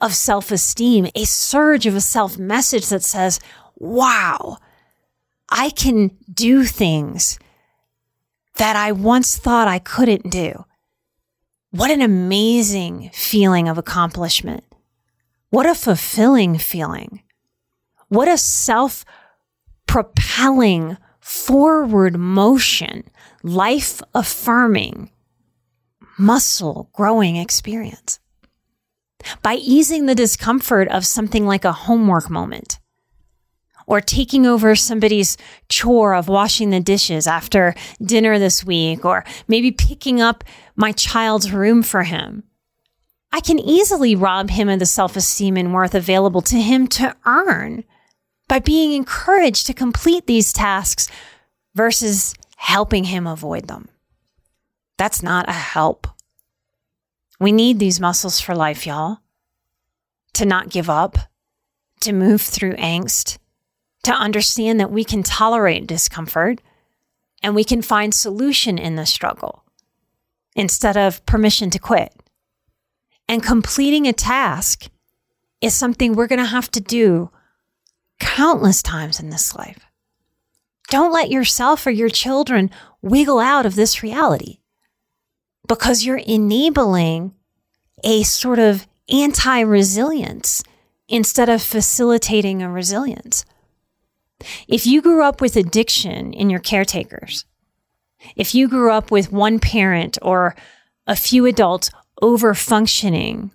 of 0.00 0.14
self 0.14 0.50
esteem, 0.50 1.08
a 1.14 1.24
surge 1.24 1.86
of 1.86 1.94
a 1.94 2.00
self 2.00 2.38
message 2.38 2.88
that 2.88 3.02
says, 3.02 3.40
wow, 3.80 4.58
I 5.48 5.70
can 5.70 6.16
do 6.32 6.64
things 6.64 7.38
that 8.56 8.76
I 8.76 8.92
once 8.92 9.36
thought 9.36 9.66
I 9.66 9.78
couldn't 9.78 10.30
do. 10.30 10.64
What 11.70 11.90
an 11.90 12.02
amazing 12.02 13.10
feeling 13.12 13.68
of 13.68 13.78
accomplishment. 13.78 14.64
What 15.50 15.66
a 15.66 15.74
fulfilling 15.74 16.58
feeling. 16.58 17.22
What 18.08 18.28
a 18.28 18.36
self 18.36 19.04
propelling 19.86 20.96
forward 21.20 22.18
motion, 22.18 23.04
life 23.42 24.02
affirming, 24.14 25.10
muscle 26.18 26.90
growing 26.92 27.36
experience. 27.36 28.18
By 29.42 29.54
easing 29.54 30.06
the 30.06 30.14
discomfort 30.14 30.88
of 30.88 31.06
something 31.06 31.46
like 31.46 31.64
a 31.64 31.72
homework 31.72 32.28
moment, 32.28 32.79
or 33.90 34.00
taking 34.00 34.46
over 34.46 34.76
somebody's 34.76 35.36
chore 35.68 36.14
of 36.14 36.28
washing 36.28 36.70
the 36.70 36.78
dishes 36.78 37.26
after 37.26 37.74
dinner 38.00 38.38
this 38.38 38.64
week, 38.64 39.04
or 39.04 39.24
maybe 39.48 39.72
picking 39.72 40.20
up 40.20 40.44
my 40.76 40.92
child's 40.92 41.50
room 41.50 41.82
for 41.82 42.04
him. 42.04 42.44
I 43.32 43.40
can 43.40 43.58
easily 43.58 44.14
rob 44.14 44.48
him 44.48 44.68
of 44.68 44.78
the 44.78 44.86
self 44.86 45.16
esteem 45.16 45.56
and 45.56 45.74
worth 45.74 45.96
available 45.96 46.40
to 46.42 46.56
him 46.56 46.86
to 46.86 47.16
earn 47.26 47.82
by 48.46 48.60
being 48.60 48.92
encouraged 48.92 49.66
to 49.66 49.74
complete 49.74 50.28
these 50.28 50.52
tasks 50.52 51.08
versus 51.74 52.32
helping 52.58 53.04
him 53.04 53.26
avoid 53.26 53.66
them. 53.66 53.88
That's 54.98 55.20
not 55.20 55.48
a 55.48 55.52
help. 55.52 56.06
We 57.40 57.50
need 57.50 57.80
these 57.80 57.98
muscles 57.98 58.38
for 58.38 58.54
life, 58.54 58.86
y'all. 58.86 59.18
To 60.34 60.46
not 60.46 60.70
give 60.70 60.88
up, 60.88 61.18
to 62.02 62.12
move 62.12 62.40
through 62.40 62.74
angst, 62.74 63.38
to 64.04 64.12
understand 64.12 64.80
that 64.80 64.90
we 64.90 65.04
can 65.04 65.22
tolerate 65.22 65.86
discomfort 65.86 66.60
and 67.42 67.54
we 67.54 67.64
can 67.64 67.82
find 67.82 68.14
solution 68.14 68.78
in 68.78 68.96
the 68.96 69.06
struggle 69.06 69.64
instead 70.54 70.96
of 70.96 71.24
permission 71.26 71.70
to 71.70 71.78
quit. 71.78 72.14
And 73.28 73.42
completing 73.42 74.06
a 74.06 74.12
task 74.12 74.88
is 75.60 75.74
something 75.74 76.14
we're 76.14 76.26
going 76.26 76.40
to 76.40 76.44
have 76.44 76.70
to 76.72 76.80
do 76.80 77.30
countless 78.18 78.82
times 78.82 79.20
in 79.20 79.30
this 79.30 79.54
life. 79.54 79.86
Don't 80.88 81.12
let 81.12 81.30
yourself 81.30 81.86
or 81.86 81.90
your 81.90 82.08
children 82.08 82.70
wiggle 83.00 83.38
out 83.38 83.64
of 83.64 83.76
this 83.76 84.02
reality 84.02 84.58
because 85.68 86.04
you're 86.04 86.16
enabling 86.16 87.32
a 88.02 88.24
sort 88.24 88.58
of 88.58 88.86
anti 89.08 89.60
resilience 89.60 90.64
instead 91.08 91.48
of 91.48 91.62
facilitating 91.62 92.62
a 92.62 92.70
resilience. 92.70 93.44
If 94.68 94.86
you 94.86 95.02
grew 95.02 95.22
up 95.22 95.40
with 95.40 95.56
addiction 95.56 96.32
in 96.32 96.50
your 96.50 96.60
caretakers, 96.60 97.44
if 98.36 98.54
you 98.54 98.68
grew 98.68 98.92
up 98.92 99.10
with 99.10 99.32
one 99.32 99.58
parent 99.58 100.18
or 100.22 100.54
a 101.06 101.16
few 101.16 101.46
adults 101.46 101.90
over 102.22 102.54
functioning 102.54 103.50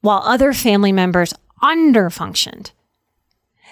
while 0.00 0.22
other 0.24 0.52
family 0.52 0.92
members 0.92 1.34
under 1.62 2.10
functioned, 2.10 2.72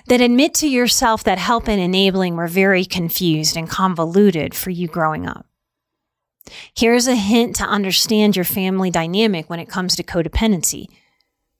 then 0.07 0.21
admit 0.21 0.55
to 0.55 0.69
yourself 0.69 1.25
that 1.25 1.39
help 1.39 1.69
and 1.69 1.81
enabling 1.81 2.37
were 2.37 2.47
very 2.47 2.85
confused 2.85 3.57
and 3.57 3.69
convoluted 3.69 4.55
for 4.55 4.71
you 4.71 4.89
growing 4.89 5.27
up. 5.27 5.47
Here's 6.75 7.07
a 7.07 7.17
hint 7.17 7.57
to 7.57 7.65
understand 7.65 8.37
your 8.37 8.45
family 8.45 8.91
dynamic 8.91 9.51
when 9.51 9.61
it 9.61 9.69
comes 9.69 9.97
to 9.97 10.03
codependency 10.03 10.87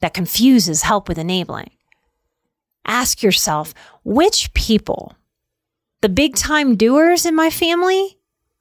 that 0.01 0.15
confuses 0.15 0.83
help 0.83 1.09
with 1.09 1.19
enabling 1.19 1.71
ask 2.89 3.23
yourself 3.23 3.73
which 4.03 4.53
people, 4.55 5.15
the 6.01 6.09
big 6.09 6.35
time 6.35 6.77
doers 6.77 7.25
in 7.25 7.37
my 7.37 7.51
family, 7.51 8.19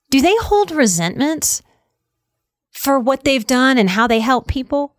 do 0.09 0.21
they 0.21 0.35
hold 0.41 0.71
resentments 0.71 1.61
for 2.71 2.99
what 2.99 3.23
they've 3.23 3.47
done 3.47 3.77
and 3.77 3.89
how 3.89 4.07
they 4.07 4.19
help 4.19 4.47
people? 4.47 4.95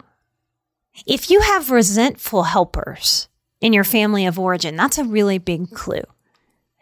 If 1.07 1.31
you 1.31 1.41
have 1.41 1.71
resentful 1.71 2.45
helpers 2.45 3.29
in 3.61 3.73
your 3.73 3.85
family 3.85 4.27
of 4.27 4.39
origin, 4.39 4.77
that's 4.77 4.99
a 4.99 5.05
really 5.05 5.39
big 5.39 5.71
clue. 5.71 6.03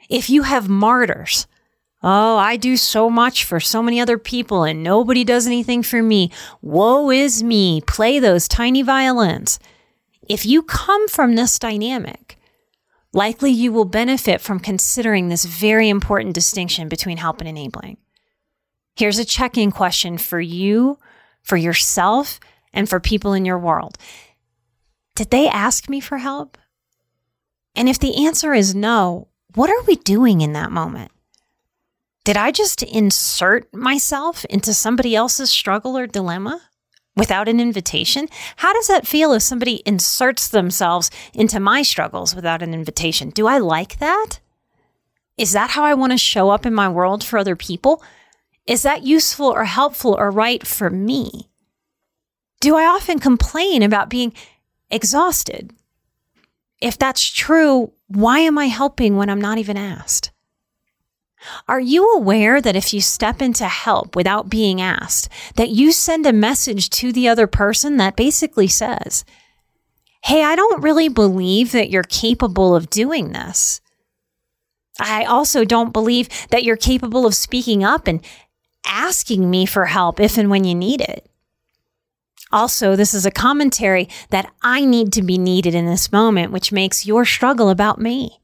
If 0.09 0.31
you 0.31 0.43
have 0.43 0.69
martyrs, 0.69 1.47
oh, 2.03 2.37
I 2.37 2.57
do 2.57 2.77
so 2.77 3.11
much 3.11 3.45
for 3.45 3.61
so 3.61 3.83
many 3.83 4.01
other 4.01 4.19
people 4.19 4.65
and 4.65 4.83
nobody 4.83 5.25
does 5.25 5.47
anything 5.47 5.83
for 5.83 6.03
me. 6.03 6.31
Woe 6.63 7.11
is 7.11 7.43
me. 7.43 7.81
Play 7.83 8.19
those 8.19 8.49
tiny 8.49 8.83
violins 8.83 9.59
If 10.29 10.45
you 10.47 10.63
come 10.63 11.09
from 11.09 11.35
this 11.37 11.59
dynamic, 11.59 12.36
likely 13.17 13.51
you 13.51 13.73
will 13.73 13.87
benefit 13.87 14.43
from 14.43 14.61
considering 14.61 15.29
this 15.29 15.47
very 15.47 15.89
important 15.89 16.35
distinction 16.35 16.87
between 16.87 17.17
help 17.17 17.41
and 17.41 17.49
enabling. 17.49 17.97
Here's 18.95 19.19
a 19.19 19.25
check 19.25 19.57
in 19.57 19.73
question 19.73 20.19
for 20.19 20.39
you, 20.39 20.99
for 21.43 21.57
yourself, 21.57 22.39
and 22.75 22.89
for 22.89 23.01
people 23.01 23.33
in 23.33 23.47
your 23.47 23.59
world. 23.59 23.97
Did 25.15 25.31
they 25.31 25.49
ask 25.49 25.89
me 25.89 25.99
for 25.99 26.19
help? 26.19 26.59
And 27.75 27.89
if 27.89 27.99
the 27.99 28.27
answer 28.27 28.53
is 28.53 28.75
no, 28.75 29.29
what 29.55 29.71
are 29.71 29.83
we 29.87 29.97
doing 29.97 30.43
in 30.43 30.53
that 30.53 30.71
moment? 30.71 31.11
Did 32.25 32.37
I 32.37 32.51
just 32.51 32.83
insert 32.83 33.73
myself 33.73 34.45
into 34.47 34.75
somebody 34.75 35.17
else's 35.17 35.49
struggle 35.49 35.97
or 35.97 36.07
dilemma 36.07 36.61
without 37.17 37.49
an 37.49 37.59
invitation? 37.61 38.29
How 38.57 38.73
does 38.73 38.87
that 38.89 39.07
feel 39.07 39.33
if 39.33 39.43
somebody 39.43 39.83
inserts 39.87 40.49
themselves 40.49 41.11
into 41.33 41.59
my 41.59 41.83
struggles 41.83 42.35
without 42.35 42.63
an 42.63 42.75
invitation? 42.75 43.31
Do 43.31 43.47
I 43.47 43.59
like 43.59 43.99
that? 43.99 44.41
Is 45.39 45.53
that 45.53 45.71
how 45.71 45.85
I 45.85 45.95
want 45.95 46.13
to 46.13 46.19
show 46.19 46.51
up 46.51 46.65
in 46.65 46.75
my 46.75 46.89
world 46.89 47.25
for 47.25 47.39
other 47.39 47.57
people? 47.57 48.03
Is 48.67 48.83
that 48.83 49.05
useful 49.05 49.47
or 49.47 49.65
helpful 49.65 50.15
or 50.15 50.31
right 50.31 50.67
for 50.67 50.91
me? 50.91 51.49
Do 52.61 52.77
I 52.77 52.85
often 52.85 53.19
complain 53.19 53.83
about 53.83 54.11
being 54.11 54.33
exhausted? 54.91 55.73
If 56.81 56.99
that's 56.99 57.25
true, 57.25 57.93
why 58.09 58.41
am 58.41 58.59
I 58.59 58.67
helping 58.67 59.17
when 59.17 59.31
I'm 59.31 59.41
not 59.41 59.59
even 59.59 59.77
asked? 59.77 60.31
Are 61.69 61.81
you 61.81 62.13
aware 62.15 62.61
that 62.61 62.77
if 62.77 62.93
you 62.93 63.01
step 63.01 63.43
into 63.43 63.67
help 63.67 64.17
without 64.17 64.49
being 64.51 64.81
asked, 64.81 65.29
that 65.57 65.71
you 65.71 65.93
send 65.93 66.27
a 66.27 66.33
message 66.33 66.91
to 66.91 67.13
the 67.13 67.29
other 67.29 67.47
person 67.47 67.97
that 67.97 68.17
basically 68.17 68.69
says, 68.69 69.25
Hey, 70.25 70.43
I 70.43 70.57
don't 70.57 70.83
really 70.83 71.09
believe 71.09 71.73
that 71.73 71.91
you're 71.91 72.03
capable 72.03 72.75
of 72.75 72.91
doing 72.91 73.33
this. 73.33 73.81
I 74.99 75.25
also 75.25 75.65
don't 75.65 75.93
believe 75.93 76.29
that 76.51 76.65
you're 76.65 76.77
capable 76.77 77.27
of 77.27 77.35
speaking 77.35 77.85
up 77.85 78.09
and 78.09 78.25
asking 78.85 79.51
me 79.51 79.67
for 79.67 79.87
help 79.87 80.19
if 80.21 80.39
and 80.39 80.51
when 80.51 80.65
you 80.65 80.75
need 80.75 81.01
it. 81.01 81.29
Also, 82.53 82.95
this 82.95 83.13
is 83.13 83.27
a 83.27 83.31
commentary 83.31 84.09
that 84.31 84.51
I 84.63 84.85
need 84.85 85.13
to 85.15 85.23
be 85.23 85.37
needed 85.37 85.75
in 85.75 85.87
this 85.87 86.13
moment, 86.13 86.53
which 86.53 86.73
makes 86.73 87.07
your 87.07 87.25
struggle 87.25 87.69
about 87.69 88.01
me. 88.01 88.41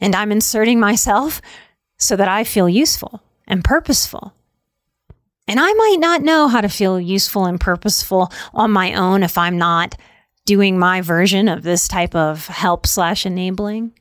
And 0.00 0.14
I'm 0.14 0.32
inserting 0.32 0.80
myself 0.80 1.40
so 1.98 2.16
that 2.16 2.28
I 2.28 2.44
feel 2.44 2.68
useful 2.68 3.20
and 3.46 3.64
purposeful. 3.64 4.32
And 5.46 5.58
I 5.58 5.72
might 5.72 5.96
not 5.98 6.22
know 6.22 6.48
how 6.48 6.60
to 6.60 6.68
feel 6.68 7.00
useful 7.00 7.46
and 7.46 7.58
purposeful 7.58 8.30
on 8.52 8.70
my 8.70 8.94
own 8.94 9.22
if 9.22 9.38
I'm 9.38 9.58
not 9.58 9.96
doing 10.44 10.78
my 10.78 11.00
version 11.00 11.48
of 11.48 11.62
this 11.62 11.88
type 11.88 12.14
of 12.14 12.46
help 12.46 12.86
slash 12.86 13.26
enabling. 13.26 13.92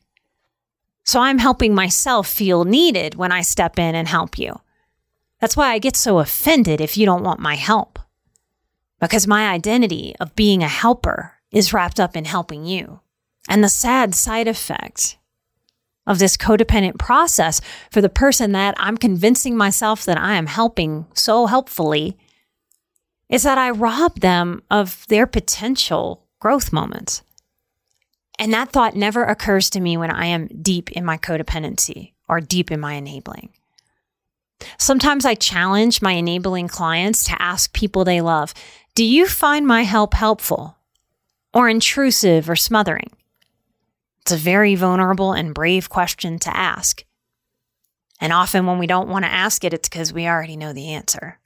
So 1.04 1.22
I'm 1.22 1.39
helping 1.39 1.74
myself 1.74 2.27
feel 2.27 2.66
needed 2.66 3.16
when 3.16 3.32
I 3.32 3.42
step 3.42 3.80
in 3.80 3.96
and 3.96 4.08
help 4.08 4.38
you. 4.38 4.60
That's 5.39 5.56
why 5.56 5.72
I 5.72 5.80
get 5.80 5.96
so 5.96 6.20
offended 6.20 6.82
if 6.82 6.98
you 6.98 7.06
don't 7.06 7.24
want 7.24 7.39
my 7.39 7.56
help. 7.56 8.00
Because 9.00 9.27
my 9.27 9.50
identity 9.50 10.16
of 10.20 10.36
being 10.36 10.63
a 10.63 10.68
helper 10.68 11.34
is 11.51 11.72
wrapped 11.72 12.00
up 12.00 12.18
in 12.18 12.25
helping 12.25 12.66
you. 12.66 13.00
And 13.48 13.63
the 13.63 13.70
sad 13.70 14.16
side 14.16 14.48
effect 14.48 15.18
of 16.07 16.17
this 16.17 16.37
codependent 16.37 16.97
process 16.97 17.61
for 17.91 18.01
the 18.01 18.09
person 18.09 18.53
that 18.53 18.73
I'm 18.77 18.97
convincing 18.97 19.55
myself 19.55 20.05
that 20.05 20.17
I 20.17 20.35
am 20.35 20.47
helping 20.47 21.05
so 21.13 21.45
helpfully 21.45 22.17
is 23.29 23.43
that 23.43 23.57
I 23.57 23.69
rob 23.69 24.21
them 24.21 24.63
of 24.71 25.05
their 25.07 25.27
potential 25.27 26.25
growth 26.39 26.71
moments. 26.71 27.21
And 28.39 28.53
that 28.53 28.69
thought 28.69 28.95
never 28.95 29.23
occurs 29.23 29.69
to 29.71 29.79
me 29.81 29.97
when 29.97 30.11
I 30.11 30.27
am 30.27 30.47
deep 30.47 30.91
in 30.93 31.03
my 31.03 31.17
codependency 31.17 32.13
or 32.29 32.39
deep 32.39 32.71
in 32.71 32.79
my 32.79 32.93
enabling. 32.93 33.49
Sometimes 34.77 35.25
I 35.25 35.35
challenge 35.35 36.01
my 36.01 36.13
enabling 36.13 36.67
clients 36.67 37.23
to 37.25 37.41
ask 37.41 37.73
people 37.73 38.03
they 38.05 38.22
love, 38.22 38.53
Do 38.96 39.03
you 39.03 39.27
find 39.27 39.67
my 39.67 39.83
help 39.83 40.13
helpful 40.13 40.77
or 41.53 41.70
intrusive 41.70 42.50
or 42.50 42.55
smothering? 42.55 43.11
It's 44.27 44.33
a 44.33 44.35
very 44.35 44.75
vulnerable 44.75 45.31
and 45.31 45.53
brave 45.53 45.87
question 45.87 46.37
to 46.40 46.53
ask. 46.53 47.05
And 48.20 48.33
often 48.33 48.66
when 48.66 48.77
we 48.77 48.85
don't 48.85 49.07
want 49.07 49.24
to 49.24 49.31
ask 49.31 49.63
it, 49.63 49.74
it's 49.74 49.87
because 49.87 50.11
we 50.11 50.27
already 50.27 50.57
know 50.57 50.74
the 50.74 50.90
answer. 50.92 51.40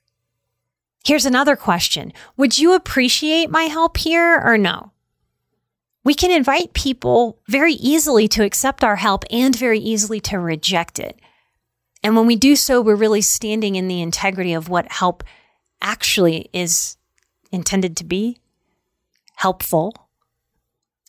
Here's 1.05 1.27
another 1.27 1.55
question 1.55 2.11
Would 2.37 2.57
you 2.57 2.73
appreciate 2.73 3.51
my 3.51 3.65
help 3.65 3.97
here 3.97 4.41
or 4.43 4.57
no? 4.57 4.93
We 6.03 6.15
can 6.15 6.31
invite 6.31 6.73
people 6.73 7.37
very 7.47 7.73
easily 7.73 8.27
to 8.29 8.43
accept 8.43 8.83
our 8.83 8.95
help 8.95 9.25
and 9.29 9.55
very 9.55 9.77
easily 9.77 10.19
to 10.21 10.39
reject 10.39 10.97
it. 10.97 11.19
And 12.01 12.15
when 12.15 12.25
we 12.25 12.35
do 12.35 12.55
so, 12.55 12.81
we're 12.81 12.95
really 12.95 13.21
standing 13.21 13.75
in 13.75 13.89
the 13.89 14.01
integrity 14.01 14.53
of 14.53 14.69
what 14.69 14.91
help 14.91 15.23
actually 15.83 16.49
is 16.51 16.97
intended 17.51 17.95
to 17.97 18.03
be 18.03 18.39
helpful 19.35 20.09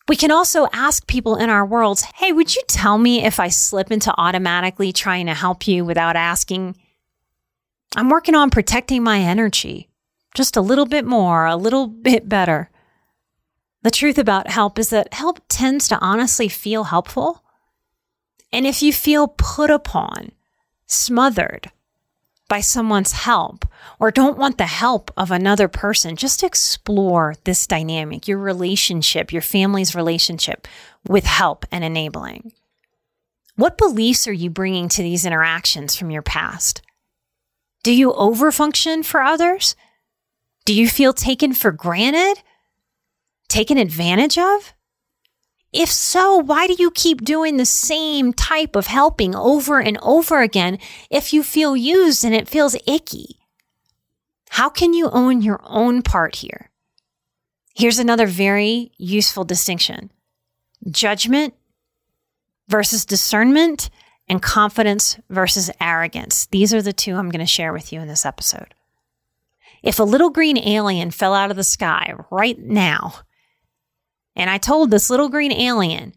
we 0.08 0.16
can 0.16 0.30
also 0.30 0.66
ask 0.72 1.06
people 1.06 1.36
in 1.36 1.50
our 1.50 1.64
worlds, 1.64 2.02
hey, 2.16 2.32
would 2.32 2.54
you 2.54 2.62
tell 2.66 2.98
me 2.98 3.24
if 3.24 3.38
I 3.38 3.48
slip 3.48 3.90
into 3.90 4.12
automatically 4.18 4.92
trying 4.92 5.26
to 5.26 5.34
help 5.34 5.66
you 5.68 5.84
without 5.84 6.16
asking? 6.16 6.76
I'm 7.96 8.08
working 8.08 8.34
on 8.34 8.50
protecting 8.50 9.02
my 9.02 9.20
energy 9.20 9.88
just 10.34 10.56
a 10.56 10.62
little 10.62 10.86
bit 10.86 11.04
more, 11.04 11.46
a 11.46 11.56
little 11.56 11.86
bit 11.86 12.28
better. 12.28 12.70
The 13.82 13.90
truth 13.90 14.18
about 14.18 14.48
help 14.48 14.78
is 14.78 14.90
that 14.90 15.12
help 15.12 15.40
tends 15.48 15.88
to 15.88 15.98
honestly 16.00 16.48
feel 16.48 16.84
helpful. 16.84 17.44
And 18.52 18.66
if 18.66 18.82
you 18.82 18.92
feel 18.92 19.28
put 19.28 19.70
upon, 19.70 20.32
smothered, 20.86 21.70
by 22.48 22.61
someone's 22.61 23.12
help 23.12 23.64
or 23.98 24.11
don't 24.11 24.38
want 24.38 24.59
the 24.59 24.66
help 24.66 25.11
of 25.16 25.31
another 25.31 25.68
person, 25.68 26.16
just 26.16 26.42
explore 26.42 27.35
this 27.44 27.66
dynamic, 27.66 28.28
your 28.28 28.38
relationship, 28.38 29.33
your 29.33 29.42
family's 29.42 29.94
relationship 29.94 30.68
with 31.09 31.24
help 31.24 31.64
and 31.72 31.83
enabling. 31.85 32.52
What 33.57 33.78
beliefs 33.78 34.26
are 34.26 34.33
you 34.33 34.50
bringing 34.50 34.88
to 34.90 35.02
these 35.02 35.26
interactions 35.26 35.96
from 35.96 36.11
your 36.11 36.22
past? 36.22 36.83
Do 37.83 37.92
you 37.92 38.12
overfunction 38.12 39.05
for 39.05 39.22
others? 39.22 39.74
Do 40.64 40.74
you 40.74 40.88
feel 40.88 41.12
taken 41.12 41.52
for 41.52 41.72
granted? 41.72 42.42
Taken 43.48 43.76
advantage 43.76 44.38
of? 44.38 44.71
If 45.72 45.90
so, 45.90 46.37
why 46.37 46.66
do 46.66 46.76
you 46.78 46.90
keep 46.90 47.24
doing 47.24 47.56
the 47.56 47.64
same 47.64 48.32
type 48.32 48.76
of 48.76 48.87
helping 48.87 49.35
over 49.35 49.80
and 49.80 49.98
over 50.02 50.40
again 50.42 50.78
if 51.11 51.32
you 51.32 51.42
feel 51.42 51.76
used 51.76 52.24
and 52.24 52.35
it 52.35 52.48
feels 52.48 52.76
icky? 52.87 53.38
How 54.50 54.68
can 54.68 54.92
you 54.92 55.08
own 55.11 55.40
your 55.40 55.61
own 55.64 56.02
part 56.02 56.37
here? 56.37 56.70
Here's 57.74 57.98
another 57.98 58.26
very 58.26 58.92
useful 58.98 59.44
distinction 59.44 60.11
judgment 60.90 61.54
versus 62.68 63.04
discernment, 63.04 63.90
and 64.28 64.40
confidence 64.40 65.18
versus 65.28 65.70
arrogance. 65.80 66.46
These 66.46 66.72
are 66.72 66.80
the 66.82 66.92
two 66.92 67.16
I'm 67.16 67.28
going 67.28 67.40
to 67.40 67.46
share 67.46 67.72
with 67.72 67.92
you 67.92 68.00
in 68.00 68.08
this 68.08 68.24
episode. 68.24 68.74
If 69.82 69.98
a 69.98 70.04
little 70.04 70.30
green 70.30 70.56
alien 70.56 71.11
fell 71.11 71.35
out 71.35 71.50
of 71.50 71.56
the 71.56 71.64
sky 71.64 72.14
right 72.30 72.58
now 72.58 73.16
and 74.34 74.50
I 74.50 74.58
told 74.58 74.90
this 74.90 75.10
little 75.10 75.28
green 75.28 75.52
alien 75.52 76.14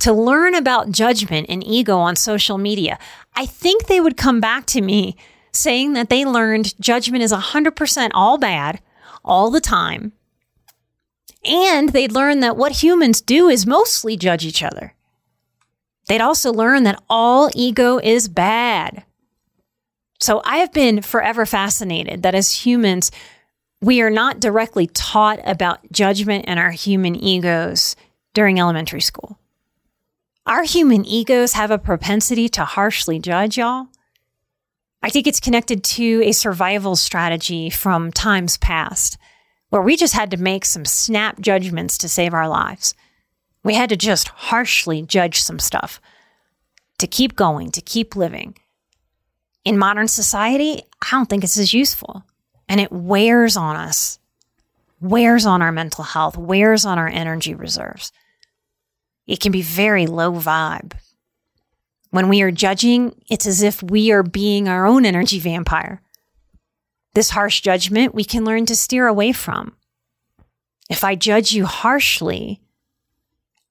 to 0.00 0.12
learn 0.12 0.54
about 0.54 0.90
judgment 0.90 1.46
and 1.48 1.66
ego 1.66 1.98
on 1.98 2.16
social 2.16 2.58
media, 2.58 2.98
I 3.34 3.46
think 3.46 3.86
they 3.86 4.00
would 4.00 4.16
come 4.16 4.40
back 4.40 4.66
to 4.66 4.80
me 4.80 5.16
saying 5.52 5.94
that 5.94 6.10
they 6.10 6.24
learned 6.24 6.78
judgment 6.80 7.22
is 7.22 7.32
100% 7.32 8.10
all 8.14 8.38
bad 8.38 8.80
all 9.24 9.50
the 9.50 9.60
time. 9.60 10.12
And 11.44 11.90
they'd 11.90 12.12
learn 12.12 12.40
that 12.40 12.56
what 12.56 12.82
humans 12.82 13.20
do 13.20 13.48
is 13.48 13.66
mostly 13.66 14.16
judge 14.16 14.44
each 14.44 14.62
other. 14.62 14.94
They'd 16.08 16.20
also 16.20 16.52
learn 16.52 16.84
that 16.84 17.02
all 17.08 17.50
ego 17.54 17.98
is 17.98 18.28
bad. 18.28 19.04
So 20.20 20.40
I 20.44 20.58
have 20.58 20.72
been 20.72 21.02
forever 21.02 21.46
fascinated 21.46 22.22
that 22.22 22.34
as 22.34 22.64
humans, 22.64 23.10
we 23.80 24.00
are 24.00 24.10
not 24.10 24.40
directly 24.40 24.86
taught 24.86 25.40
about 25.44 25.90
judgment 25.92 26.46
and 26.48 26.58
our 26.58 26.70
human 26.70 27.14
egos 27.14 27.96
during 28.34 28.58
elementary 28.58 29.00
school. 29.00 29.38
Our 30.46 30.62
human 30.62 31.04
egos 31.04 31.54
have 31.54 31.70
a 31.70 31.78
propensity 31.78 32.48
to 32.50 32.64
harshly 32.64 33.18
judge, 33.18 33.58
y'all. 33.58 33.88
I 35.02 35.10
think 35.10 35.26
it's 35.26 35.40
connected 35.40 35.84
to 35.84 36.22
a 36.24 36.32
survival 36.32 36.96
strategy 36.96 37.70
from 37.70 38.12
times 38.12 38.56
past 38.56 39.18
where 39.70 39.82
we 39.82 39.96
just 39.96 40.14
had 40.14 40.30
to 40.30 40.36
make 40.36 40.64
some 40.64 40.84
snap 40.84 41.40
judgments 41.40 41.98
to 41.98 42.08
save 42.08 42.32
our 42.32 42.48
lives. 42.48 42.94
We 43.62 43.74
had 43.74 43.88
to 43.90 43.96
just 43.96 44.28
harshly 44.28 45.02
judge 45.02 45.42
some 45.42 45.58
stuff 45.58 46.00
to 46.98 47.06
keep 47.06 47.36
going, 47.36 47.72
to 47.72 47.80
keep 47.80 48.16
living. 48.16 48.56
In 49.64 49.76
modern 49.76 50.08
society, 50.08 50.82
I 51.02 51.10
don't 51.10 51.28
think 51.28 51.44
it's 51.44 51.58
as 51.58 51.74
useful 51.74 52.24
and 52.68 52.80
it 52.80 52.92
wears 52.92 53.56
on 53.56 53.76
us. 53.76 54.18
wears 55.00 55.44
on 55.44 55.60
our 55.60 55.72
mental 55.72 56.04
health, 56.04 56.38
wears 56.38 56.86
on 56.86 56.98
our 56.98 57.08
energy 57.08 57.54
reserves. 57.54 58.12
It 59.26 59.40
can 59.40 59.52
be 59.52 59.62
very 59.62 60.06
low 60.06 60.32
vibe. 60.32 60.92
When 62.10 62.28
we 62.28 62.40
are 62.42 62.50
judging, 62.50 63.14
it's 63.28 63.46
as 63.46 63.62
if 63.62 63.82
we 63.82 64.10
are 64.10 64.22
being 64.22 64.68
our 64.68 64.86
own 64.86 65.04
energy 65.04 65.38
vampire. 65.38 66.00
This 67.12 67.30
harsh 67.30 67.60
judgment 67.60 68.14
we 68.14 68.24
can 68.24 68.44
learn 68.44 68.64
to 68.66 68.76
steer 68.76 69.06
away 69.06 69.32
from. 69.32 69.76
If 70.88 71.02
I 71.04 71.14
judge 71.14 71.52
you 71.52 71.66
harshly, 71.66 72.60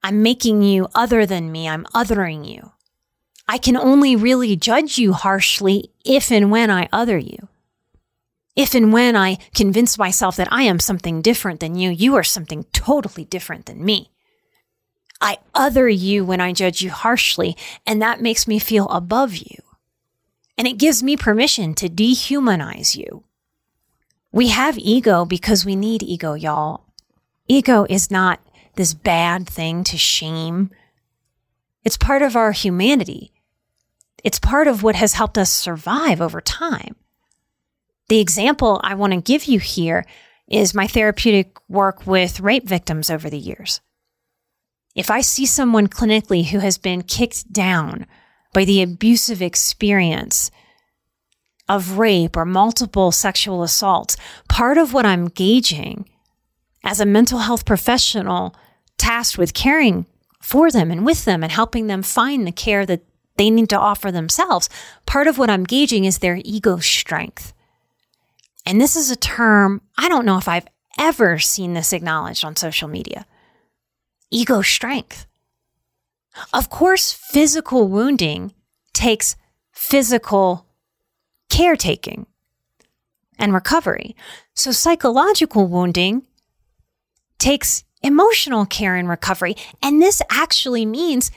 I'm 0.03 0.21
making 0.21 0.62
you 0.62 0.88
other 0.93 1.25
than 1.25 1.51
me, 1.51 1.67
I'm 1.67 1.86
othering 1.86 2.47
you. 2.47 2.71
I 3.47 3.58
can 3.58 3.77
only 3.77 4.15
really 4.15 4.55
judge 4.55 4.97
you 4.97 5.13
harshly 5.13 5.91
if 6.03 6.31
and 6.31 6.51
when 6.51 6.69
I 6.69 6.89
other 6.91 7.17
you. 7.17 7.47
If 8.56 8.74
and 8.74 8.94
when 8.94 9.15
I 9.15 9.38
convince 9.54 9.98
myself 9.98 10.38
that 10.38 10.48
I 10.52 10.63
am 10.63 10.80
something 10.80 11.22
different 11.22 11.60
than 11.60 11.76
you, 11.76 11.89
you 11.89 12.15
are 12.15 12.24
something 12.24 12.65
totally 12.72 13.26
different 13.26 13.65
than 13.65 13.84
me. 13.84 14.12
I 15.20 15.39
other 15.54 15.89
you 15.89 16.24
when 16.24 16.39
I 16.39 16.54
judge 16.54 16.82
you 16.82 16.89
harshly, 16.89 17.58
and 17.86 18.02
that 18.02 18.22
makes 18.22 18.48
me 18.48 18.60
feel 18.60 18.88
above 18.89 19.36
you. 19.36 19.58
And 20.58 20.68
it 20.68 20.78
gives 20.78 21.04
me 21.04 21.18
permission 21.18 21.74
to 21.76 21.89
dehumanize 21.89 22.96
you. 22.96 23.24
We 24.32 24.50
have 24.50 24.78
ego 24.78 25.26
because 25.26 25.65
we 25.65 25.76
need 25.76 26.04
ego, 26.04 26.34
y'all. 26.34 26.86
Ego 27.48 27.86
is 27.89 28.12
not 28.12 28.39
this 28.76 28.94
bad 28.94 29.48
thing 29.48 29.84
to 29.86 29.98
shame. 29.98 30.70
It's 31.84 31.98
part 31.98 32.22
of 32.22 32.36
our 32.36 32.52
humanity. 32.52 33.32
It's 34.24 34.39
part 34.39 34.68
of 34.68 34.82
what 34.84 34.96
has 34.96 35.13
helped 35.13 35.38
us 35.38 35.52
survive 35.52 36.22
over 36.22 36.41
time. 36.41 36.96
The 38.08 38.20
example 38.20 38.80
I 38.84 38.94
want 38.94 39.13
to 39.13 39.22
give 39.22 39.46
you 39.46 39.60
here 39.60 40.06
is 40.48 40.76
my 40.76 40.86
therapeutic 40.86 41.58
work 41.68 42.06
with 42.06 42.39
rape 42.39 42.68
victims 42.68 43.10
over 43.10 43.30
the 43.30 43.38
years. 43.38 43.82
If 44.94 45.10
I 45.10 45.22
see 45.22 45.46
someone 45.46 45.88
clinically 45.88 46.46
who 46.46 46.60
has 46.60 46.78
been 46.78 47.02
kicked 47.02 47.52
down 47.52 48.06
by 48.54 48.63
the 48.63 48.82
abusive 48.82 49.41
experience 49.41 50.52
of 51.68 51.98
rape 51.98 52.38
or 52.38 52.46
multiple 52.46 53.12
sexual 53.12 53.63
assaults, 53.63 54.18
part 54.48 54.78
of 54.78 54.94
what 54.94 55.06
I'm 55.06 55.28
gauging 55.28 56.08
as 56.84 57.00
a 57.00 57.06
mental 57.06 57.39
health 57.39 57.65
professional 57.65 58.56
tasked 58.98 59.39
with 59.39 59.56
caring 59.56 60.06
for 60.39 60.70
them 60.70 60.91
and 60.91 61.06
with 61.06 61.26
them 61.26 61.41
and 61.41 61.52
helping 61.52 61.88
them 61.88 62.04
find 62.04 62.46
the 62.46 62.52
care 62.52 62.86
that 62.86 63.02
they 63.38 63.50
need 63.50 63.68
to 63.70 63.80
offer 63.80 64.12
themselves, 64.12 64.70
part 65.08 65.28
of 65.28 65.39
what 65.39 65.50
I'm 65.50 65.63
gauging 65.63 66.06
is 66.06 66.20
their 66.20 66.39
ego 66.46 66.78
strength. 66.78 67.55
And 68.65 68.82
this 68.82 68.95
is 68.95 69.12
a 69.12 69.15
term, 69.15 69.82
I 69.97 70.10
don't 70.10 70.25
know 70.25 70.38
if 70.38 70.47
I've 70.47 70.67
ever 70.97 71.39
seen 71.39 71.73
this 71.73 71.93
acknowledged 71.93 72.43
on 72.43 72.56
social 72.56 72.88
media 72.88 73.25
ego 74.32 74.62
strength. 74.62 75.28
Of 76.54 76.69
course, 76.69 77.13
physical 77.13 77.88
wounding 77.88 78.54
takes 78.93 79.36
physical 79.71 80.65
caretaking 81.49 82.25
and 83.38 83.54
recovery. 83.54 84.15
So, 84.54 84.71
psychological 84.71 85.67
wounding 85.67 86.28
takes 87.38 87.84
emotional 88.01 88.65
care 88.65 88.95
and 88.95 89.08
recovery. 89.08 89.56
And 89.82 90.01
this 90.01 90.21
actually 90.30 90.86
means 90.86 91.32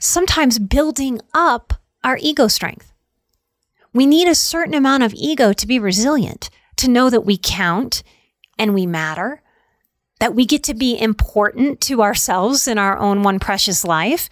sometimes 0.00 0.58
building 0.58 1.20
up 1.34 1.74
our 2.04 2.18
ego 2.20 2.48
strength. 2.48 2.92
We 3.92 4.06
need 4.06 4.28
a 4.28 4.34
certain 4.34 4.74
amount 4.74 5.02
of 5.02 5.14
ego 5.14 5.52
to 5.52 5.66
be 5.66 5.78
resilient, 5.78 6.50
to 6.76 6.88
know 6.88 7.10
that 7.10 7.22
we 7.22 7.38
count 7.38 8.02
and 8.58 8.74
we 8.74 8.86
matter, 8.86 9.42
that 10.20 10.34
we 10.34 10.44
get 10.44 10.62
to 10.64 10.74
be 10.74 11.00
important 11.00 11.80
to 11.82 12.02
ourselves 12.02 12.68
in 12.68 12.78
our 12.78 12.98
own 12.98 13.22
one 13.22 13.38
precious 13.38 13.84
life, 13.84 14.28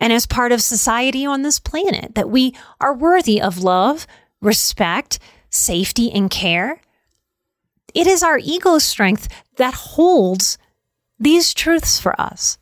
and 0.00 0.12
as 0.12 0.26
part 0.26 0.52
of 0.52 0.62
society 0.62 1.26
on 1.26 1.42
this 1.42 1.60
planet, 1.60 2.14
that 2.14 2.30
we 2.30 2.54
are 2.80 2.94
worthy 2.94 3.40
of 3.40 3.62
love, 3.62 4.06
respect, 4.40 5.18
safety, 5.50 6.10
and 6.10 6.30
care. 6.30 6.80
It 7.92 8.06
is 8.06 8.22
our 8.22 8.38
ego 8.38 8.78
strength 8.78 9.28
that 9.56 9.74
holds 9.74 10.56
these 11.18 11.52
truths 11.52 12.00
for 12.00 12.18
us. 12.18 12.56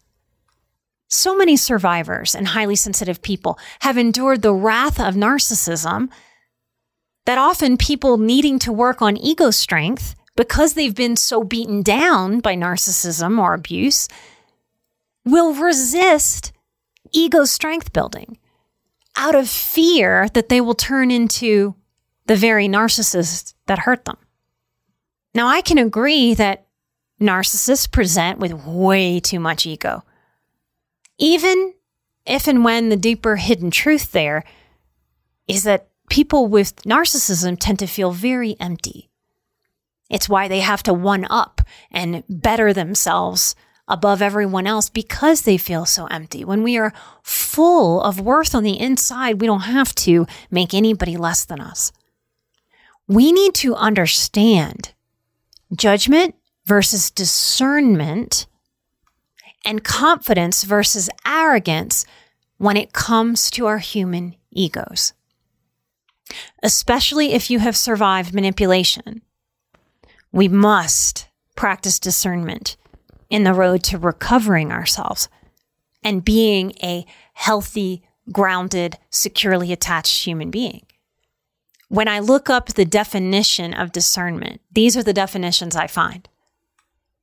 So 1.08 1.34
many 1.34 1.56
survivors 1.56 2.34
and 2.34 2.48
highly 2.48 2.76
sensitive 2.76 3.22
people 3.22 3.58
have 3.80 3.96
endured 3.96 4.42
the 4.42 4.52
wrath 4.52 5.00
of 5.00 5.14
narcissism 5.14 6.10
that 7.24 7.38
often 7.38 7.76
people 7.76 8.18
needing 8.18 8.58
to 8.60 8.72
work 8.72 9.02
on 9.02 9.16
ego 9.16 9.50
strength 9.50 10.14
because 10.36 10.74
they've 10.74 10.94
been 10.94 11.16
so 11.16 11.42
beaten 11.42 11.82
down 11.82 12.40
by 12.40 12.54
narcissism 12.54 13.38
or 13.38 13.54
abuse 13.54 14.08
will 15.24 15.54
resist 15.54 16.52
ego 17.12 17.44
strength 17.44 17.92
building 17.92 18.38
out 19.16 19.34
of 19.34 19.48
fear 19.48 20.28
that 20.34 20.48
they 20.48 20.60
will 20.60 20.74
turn 20.74 21.10
into 21.10 21.74
the 22.26 22.36
very 22.36 22.68
narcissist 22.68 23.54
that 23.66 23.80
hurt 23.80 24.04
them. 24.04 24.16
Now, 25.34 25.48
I 25.48 25.60
can 25.60 25.78
agree 25.78 26.34
that 26.34 26.66
narcissists 27.20 27.90
present 27.90 28.38
with 28.38 28.52
way 28.52 29.20
too 29.20 29.40
much 29.40 29.66
ego. 29.66 30.04
Even 31.18 31.74
if 32.24 32.46
and 32.46 32.64
when 32.64 32.88
the 32.88 32.96
deeper 32.96 33.36
hidden 33.36 33.70
truth 33.70 34.12
there 34.12 34.44
is 35.46 35.64
that 35.64 35.88
people 36.08 36.46
with 36.46 36.82
narcissism 36.82 37.56
tend 37.58 37.78
to 37.78 37.86
feel 37.86 38.12
very 38.12 38.56
empty 38.60 39.08
it's 40.10 40.28
why 40.28 40.48
they 40.48 40.60
have 40.60 40.82
to 40.84 40.94
one 40.94 41.26
up 41.28 41.60
and 41.90 42.24
better 42.28 42.72
themselves 42.72 43.54
above 43.86 44.20
everyone 44.20 44.66
else 44.66 44.90
because 44.90 45.42
they 45.42 45.56
feel 45.56 45.86
so 45.86 46.06
empty. 46.06 46.44
When 46.44 46.62
we 46.62 46.76
are 46.76 46.92
full 47.22 48.02
of 48.02 48.20
worth 48.20 48.54
on 48.54 48.62
the 48.62 48.78
inside, 48.78 49.40
we 49.40 49.46
don't 49.46 49.60
have 49.60 49.94
to 49.96 50.26
make 50.50 50.74
anybody 50.74 51.16
less 51.16 51.44
than 51.44 51.60
us. 51.60 51.92
We 53.06 53.32
need 53.32 53.54
to 53.56 53.74
understand 53.74 54.92
judgment 55.74 56.34
versus 56.66 57.10
discernment 57.10 58.46
and 59.68 59.84
confidence 59.84 60.64
versus 60.64 61.10
arrogance 61.26 62.06
when 62.56 62.78
it 62.78 62.94
comes 62.94 63.50
to 63.50 63.66
our 63.66 63.76
human 63.76 64.34
egos. 64.50 65.12
Especially 66.62 67.34
if 67.34 67.50
you 67.50 67.58
have 67.58 67.76
survived 67.76 68.34
manipulation 68.34 69.20
we 70.32 70.48
must 70.48 71.28
practice 71.56 71.98
discernment 71.98 72.76
in 73.30 73.44
the 73.44 73.54
road 73.54 73.82
to 73.82 73.98
recovering 73.98 74.70
ourselves 74.70 75.28
and 76.04 76.24
being 76.24 76.72
a 76.82 77.06
healthy, 77.32 78.02
grounded, 78.30 78.98
securely 79.10 79.72
attached 79.72 80.24
human 80.24 80.50
being. 80.50 80.84
When 81.88 82.08
I 82.08 82.18
look 82.18 82.50
up 82.50 82.68
the 82.68 82.84
definition 82.84 83.72
of 83.72 83.92
discernment, 83.92 84.60
these 84.70 84.96
are 84.96 85.02
the 85.02 85.14
definitions 85.14 85.74
I 85.74 85.86
find 85.86 86.28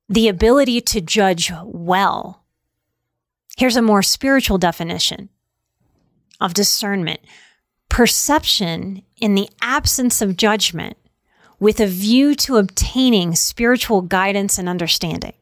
the 0.08 0.28
ability 0.28 0.82
to 0.82 1.02
judge 1.02 1.52
well. 1.64 2.44
Here's 3.58 3.76
a 3.76 3.82
more 3.82 4.04
spiritual 4.04 4.58
definition 4.58 5.30
of 6.40 6.54
discernment 6.54 7.22
perception 7.88 9.04
in 9.22 9.36
the 9.36 9.50
absence 9.62 10.22
of 10.22 10.36
judgment 10.36 10.98
with 11.60 11.80
a 11.80 11.88
view 11.88 12.36
to 12.36 12.58
obtaining 12.58 13.36
spiritual 13.36 14.02
guidance 14.02 14.58
and 14.58 14.68
understanding. 14.68 15.34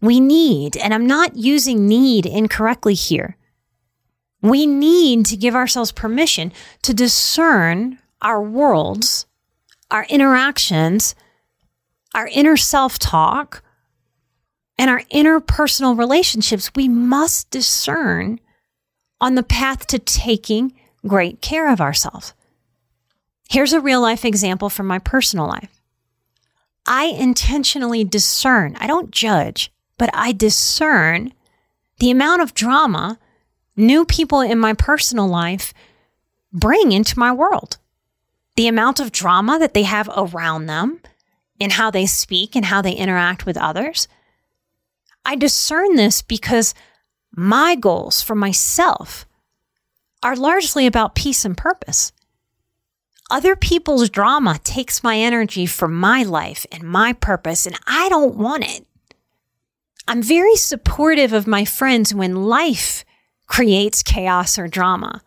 We 0.00 0.18
need, 0.18 0.76
and 0.76 0.92
I'm 0.92 1.06
not 1.06 1.36
using 1.36 1.86
need 1.86 2.26
incorrectly 2.26 2.94
here, 2.94 3.36
we 4.42 4.66
need 4.66 5.26
to 5.26 5.36
give 5.36 5.54
ourselves 5.54 5.92
permission 5.92 6.52
to 6.82 6.92
discern 6.92 7.98
our 8.20 8.42
worlds, 8.42 9.26
our 9.90 10.04
interactions, 10.06 11.14
our 12.16 12.28
inner 12.32 12.56
self 12.56 12.98
talk, 12.98 13.62
and 14.78 14.90
our 14.90 15.02
interpersonal 15.12 15.96
relationships. 15.96 16.70
We 16.74 16.88
must 16.88 17.50
discern 17.50 18.40
on 19.20 19.34
the 19.34 19.42
path 19.42 19.86
to 19.88 19.98
taking 19.98 20.72
great 21.06 21.40
care 21.40 21.70
of 21.70 21.80
ourselves. 21.80 22.34
Here's 23.48 23.72
a 23.72 23.80
real 23.80 24.00
life 24.00 24.24
example 24.24 24.68
from 24.68 24.86
my 24.86 24.98
personal 24.98 25.46
life. 25.46 25.80
I 26.86 27.06
intentionally 27.06 28.04
discern, 28.04 28.76
I 28.78 28.86
don't 28.86 29.10
judge, 29.10 29.72
but 29.98 30.10
I 30.12 30.32
discern 30.32 31.32
the 31.98 32.10
amount 32.10 32.42
of 32.42 32.54
drama 32.54 33.18
new 33.76 34.04
people 34.04 34.40
in 34.40 34.58
my 34.58 34.72
personal 34.72 35.28
life 35.28 35.74
bring 36.52 36.92
into 36.92 37.18
my 37.18 37.32
world. 37.32 37.76
The 38.56 38.68
amount 38.68 39.00
of 39.00 39.12
drama 39.12 39.58
that 39.58 39.74
they 39.74 39.82
have 39.82 40.08
around 40.16 40.66
them 40.66 41.00
in 41.58 41.70
how 41.70 41.90
they 41.90 42.06
speak 42.06 42.54
and 42.54 42.66
how 42.66 42.82
they 42.82 42.92
interact 42.92 43.46
with 43.46 43.56
others. 43.56 44.08
I 45.24 45.36
discern 45.36 45.96
this 45.96 46.22
because 46.22 46.74
my 47.34 47.74
goals 47.74 48.22
for 48.22 48.34
myself 48.34 49.26
are 50.22 50.36
largely 50.36 50.86
about 50.86 51.14
peace 51.14 51.44
and 51.44 51.56
purpose. 51.56 52.12
Other 53.30 53.56
people's 53.56 54.08
drama 54.08 54.58
takes 54.62 55.02
my 55.02 55.18
energy 55.18 55.66
for 55.66 55.88
my 55.88 56.22
life 56.22 56.64
and 56.70 56.84
my 56.84 57.12
purpose, 57.12 57.66
and 57.66 57.76
I 57.86 58.08
don't 58.08 58.36
want 58.36 58.64
it. 58.64 58.86
I'm 60.06 60.22
very 60.22 60.54
supportive 60.54 61.32
of 61.32 61.48
my 61.48 61.64
friends 61.64 62.14
when 62.14 62.46
life 62.46 63.04
creates 63.48 64.04
chaos 64.04 64.58
or 64.58 64.68
drama. 64.68 65.22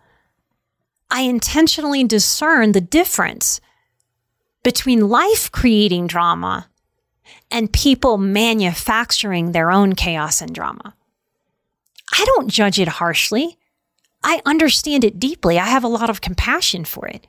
I 1.11 1.21
intentionally 1.21 2.05
discern 2.05 2.71
the 2.71 2.81
difference 2.81 3.59
between 4.63 5.09
life 5.09 5.51
creating 5.51 6.07
drama 6.07 6.69
and 7.51 7.71
people 7.71 8.17
manufacturing 8.17 9.51
their 9.51 9.71
own 9.71 9.93
chaos 9.93 10.41
and 10.41 10.53
drama. 10.53 10.95
I 12.13 12.25
don't 12.25 12.49
judge 12.49 12.79
it 12.79 12.87
harshly. 12.87 13.57
I 14.23 14.41
understand 14.45 15.03
it 15.03 15.19
deeply. 15.19 15.57
I 15.59 15.65
have 15.65 15.83
a 15.83 15.87
lot 15.89 16.09
of 16.09 16.21
compassion 16.21 16.85
for 16.85 17.07
it. 17.07 17.27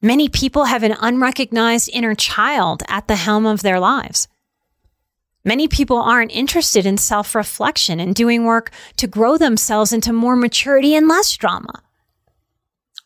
Many 0.00 0.28
people 0.28 0.64
have 0.64 0.82
an 0.82 0.96
unrecognized 1.00 1.90
inner 1.92 2.14
child 2.14 2.82
at 2.88 3.08
the 3.08 3.16
helm 3.16 3.46
of 3.46 3.62
their 3.62 3.80
lives. 3.80 4.28
Many 5.44 5.68
people 5.68 5.98
aren't 5.98 6.32
interested 6.32 6.86
in 6.86 6.96
self 6.96 7.34
reflection 7.34 8.00
and 8.00 8.14
doing 8.14 8.44
work 8.44 8.70
to 8.96 9.06
grow 9.06 9.36
themselves 9.36 9.92
into 9.92 10.12
more 10.12 10.36
maturity 10.36 10.94
and 10.94 11.06
less 11.06 11.36
drama. 11.36 11.82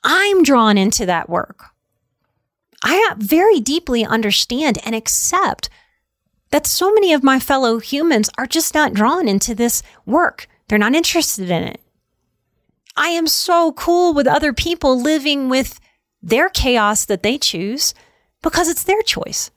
I'm 0.04 0.44
drawn 0.44 0.78
into 0.78 1.04
that 1.07 1.28
work. 1.28 1.67
I 2.82 3.14
very 3.16 3.60
deeply 3.60 4.04
understand 4.04 4.78
and 4.84 4.94
accept 4.94 5.68
that 6.50 6.66
so 6.66 6.92
many 6.92 7.12
of 7.12 7.22
my 7.22 7.38
fellow 7.38 7.78
humans 7.78 8.30
are 8.38 8.46
just 8.46 8.74
not 8.74 8.94
drawn 8.94 9.28
into 9.28 9.54
this 9.54 9.82
work. 10.06 10.48
They're 10.68 10.78
not 10.78 10.94
interested 10.94 11.50
in 11.50 11.62
it. 11.64 11.80
I 12.96 13.08
am 13.08 13.26
so 13.26 13.72
cool 13.72 14.12
with 14.14 14.26
other 14.26 14.52
people 14.52 15.00
living 15.00 15.48
with 15.48 15.78
their 16.22 16.48
chaos 16.48 17.04
that 17.04 17.22
they 17.22 17.38
choose 17.38 17.94
because 18.42 18.68
it's 18.68 18.84
their 18.84 19.02
choice. 19.02 19.50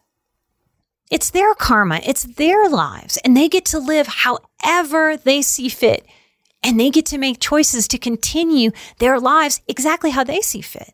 It's 1.09 1.29
their 1.29 1.53
karma, 1.55 1.99
it's 2.05 2.23
their 2.23 2.69
lives, 2.69 3.17
and 3.25 3.35
they 3.35 3.49
get 3.49 3.65
to 3.65 3.79
live 3.79 4.07
however 4.07 5.17
they 5.17 5.41
see 5.41 5.69
fit. 5.69 6.05
And 6.63 6.79
they 6.79 6.89
get 6.89 7.07
to 7.07 7.17
make 7.17 7.39
choices 7.39 7.87
to 7.89 7.97
continue 7.97 8.71
their 8.99 9.19
lives 9.19 9.61
exactly 9.67 10.11
how 10.11 10.23
they 10.23 10.41
see 10.41 10.61
fit. 10.61 10.93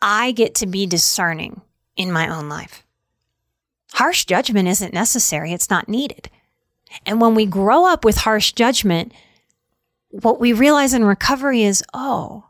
I 0.00 0.32
get 0.32 0.54
to 0.56 0.66
be 0.66 0.86
discerning 0.86 1.60
in 1.96 2.12
my 2.12 2.28
own 2.28 2.48
life. 2.48 2.84
Harsh 3.92 4.24
judgment 4.24 4.68
isn't 4.68 4.94
necessary, 4.94 5.52
it's 5.52 5.70
not 5.70 5.88
needed. 5.88 6.30
And 7.04 7.20
when 7.20 7.34
we 7.34 7.46
grow 7.46 7.86
up 7.86 8.04
with 8.04 8.18
harsh 8.18 8.52
judgment, 8.52 9.12
what 10.10 10.40
we 10.40 10.52
realize 10.52 10.94
in 10.94 11.04
recovery 11.04 11.62
is 11.62 11.82
oh, 11.92 12.44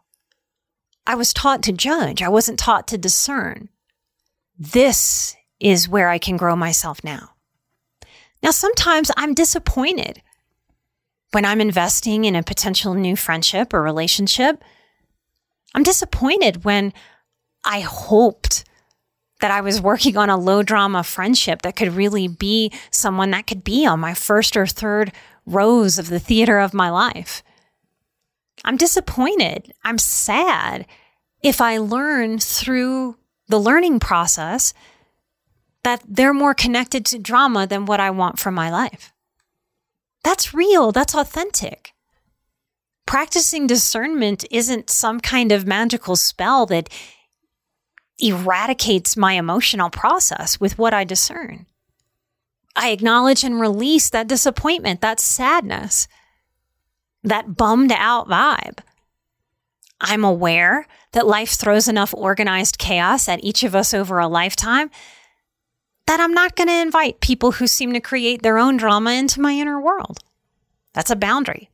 I 1.06 1.14
was 1.14 1.32
taught 1.32 1.62
to 1.62 1.72
judge, 1.72 2.22
I 2.22 2.28
wasn't 2.28 2.58
taught 2.58 2.86
to 2.88 2.98
discern. 2.98 3.70
This 4.58 5.36
is 5.58 5.88
where 5.88 6.08
I 6.08 6.18
can 6.18 6.36
grow 6.36 6.54
myself 6.54 7.02
now. 7.02 7.30
Now, 8.42 8.50
sometimes 8.50 9.10
I'm 9.16 9.34
disappointed 9.34 10.22
when 11.32 11.44
I'm 11.44 11.60
investing 11.60 12.24
in 12.24 12.36
a 12.36 12.42
potential 12.42 12.94
new 12.94 13.16
friendship 13.16 13.74
or 13.74 13.82
relationship. 13.82 14.62
I'm 15.74 15.82
disappointed 15.82 16.64
when 16.64 16.92
I 17.68 17.80
hoped 17.80 18.64
that 19.40 19.50
I 19.50 19.60
was 19.60 19.80
working 19.80 20.16
on 20.16 20.30
a 20.30 20.36
low 20.36 20.62
drama 20.62 21.04
friendship 21.04 21.62
that 21.62 21.76
could 21.76 21.94
really 21.94 22.26
be 22.26 22.72
someone 22.90 23.30
that 23.30 23.46
could 23.46 23.62
be 23.62 23.86
on 23.86 24.00
my 24.00 24.14
first 24.14 24.56
or 24.56 24.66
third 24.66 25.12
rows 25.46 25.98
of 25.98 26.08
the 26.08 26.18
theater 26.18 26.58
of 26.58 26.74
my 26.74 26.90
life. 26.90 27.42
I'm 28.64 28.76
disappointed. 28.76 29.72
I'm 29.84 29.98
sad 29.98 30.86
if 31.42 31.60
I 31.60 31.78
learn 31.78 32.38
through 32.38 33.16
the 33.46 33.60
learning 33.60 34.00
process 34.00 34.74
that 35.84 36.02
they're 36.08 36.34
more 36.34 36.54
connected 36.54 37.04
to 37.06 37.18
drama 37.18 37.66
than 37.66 37.86
what 37.86 38.00
I 38.00 38.10
want 38.10 38.38
from 38.38 38.54
my 38.54 38.70
life. 38.70 39.12
That's 40.24 40.52
real. 40.52 40.90
That's 40.90 41.14
authentic. 41.14 41.92
Practicing 43.06 43.66
discernment 43.66 44.44
isn't 44.50 44.90
some 44.90 45.20
kind 45.20 45.52
of 45.52 45.66
magical 45.66 46.16
spell 46.16 46.66
that 46.66 46.88
eradicates 48.18 49.16
my 49.16 49.34
emotional 49.34 49.90
process 49.90 50.58
with 50.60 50.78
what 50.78 50.92
I 50.92 51.04
discern. 51.04 51.66
I 52.74 52.90
acknowledge 52.90 53.44
and 53.44 53.60
release 53.60 54.10
that 54.10 54.28
disappointment, 54.28 55.00
that 55.00 55.20
sadness, 55.20 56.08
that 57.22 57.56
bummed 57.56 57.92
out 57.92 58.28
vibe. 58.28 58.78
I'm 60.00 60.24
aware 60.24 60.86
that 61.12 61.26
life 61.26 61.50
throws 61.50 61.88
enough 61.88 62.14
organized 62.14 62.78
chaos 62.78 63.28
at 63.28 63.42
each 63.42 63.64
of 63.64 63.74
us 63.74 63.92
over 63.92 64.18
a 64.18 64.28
lifetime 64.28 64.90
that 66.06 66.20
I'm 66.20 66.32
not 66.32 66.56
going 66.56 66.68
to 66.68 66.80
invite 66.80 67.20
people 67.20 67.52
who 67.52 67.66
seem 67.66 67.92
to 67.92 68.00
create 68.00 68.42
their 68.42 68.58
own 68.58 68.76
drama 68.76 69.12
into 69.12 69.40
my 69.40 69.52
inner 69.52 69.80
world. 69.80 70.20
That's 70.94 71.10
a 71.10 71.16
boundary. 71.16 71.70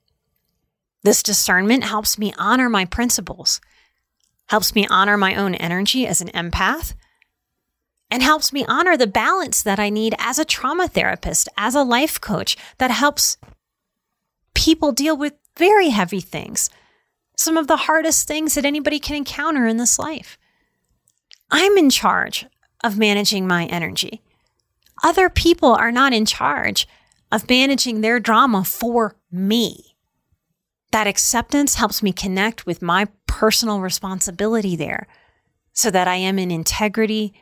This 1.04 1.22
discernment 1.22 1.84
helps 1.84 2.18
me 2.18 2.32
honor 2.38 2.68
my 2.68 2.84
principles, 2.84 3.60
helps 4.48 4.74
me 4.74 4.86
honor 4.88 5.16
my 5.16 5.34
own 5.34 5.54
energy 5.54 6.06
as 6.06 6.20
an 6.20 6.28
empath, 6.28 6.94
and 8.10 8.22
helps 8.22 8.52
me 8.52 8.64
honor 8.68 8.96
the 8.96 9.06
balance 9.06 9.62
that 9.62 9.80
I 9.80 9.88
need 9.88 10.14
as 10.18 10.38
a 10.38 10.44
trauma 10.44 10.88
therapist, 10.88 11.48
as 11.56 11.74
a 11.74 11.82
life 11.82 12.20
coach 12.20 12.56
that 12.78 12.90
helps 12.90 13.36
people 14.54 14.92
deal 14.92 15.16
with 15.16 15.34
very 15.56 15.88
heavy 15.88 16.20
things, 16.20 16.70
some 17.36 17.56
of 17.56 17.66
the 17.66 17.76
hardest 17.76 18.28
things 18.28 18.54
that 18.54 18.64
anybody 18.64 18.98
can 18.98 19.16
encounter 19.16 19.66
in 19.66 19.78
this 19.78 19.98
life. 19.98 20.38
I'm 21.50 21.76
in 21.76 21.90
charge 21.90 22.46
of 22.82 22.98
managing 22.98 23.46
my 23.46 23.66
energy. 23.66 24.22
Other 25.02 25.28
people 25.28 25.74
are 25.74 25.92
not 25.92 26.12
in 26.12 26.26
charge 26.26 26.86
of 27.32 27.48
managing 27.48 28.00
their 28.00 28.20
drama 28.20 28.64
for 28.64 29.16
me. 29.30 29.83
That 30.94 31.08
acceptance 31.08 31.74
helps 31.74 32.04
me 32.04 32.12
connect 32.12 32.66
with 32.66 32.80
my 32.80 33.08
personal 33.26 33.80
responsibility 33.80 34.76
there 34.76 35.08
so 35.72 35.90
that 35.90 36.06
I 36.06 36.14
am 36.14 36.38
in 36.38 36.52
integrity 36.52 37.34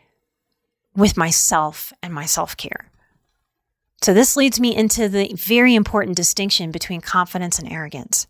with 0.96 1.18
myself 1.18 1.92
and 2.02 2.14
my 2.14 2.24
self 2.24 2.56
care. 2.56 2.90
So, 4.00 4.14
this 4.14 4.38
leads 4.38 4.58
me 4.58 4.74
into 4.74 5.06
the 5.06 5.34
very 5.34 5.74
important 5.74 6.16
distinction 6.16 6.70
between 6.70 7.02
confidence 7.02 7.58
and 7.58 7.70
arrogance. 7.70 8.26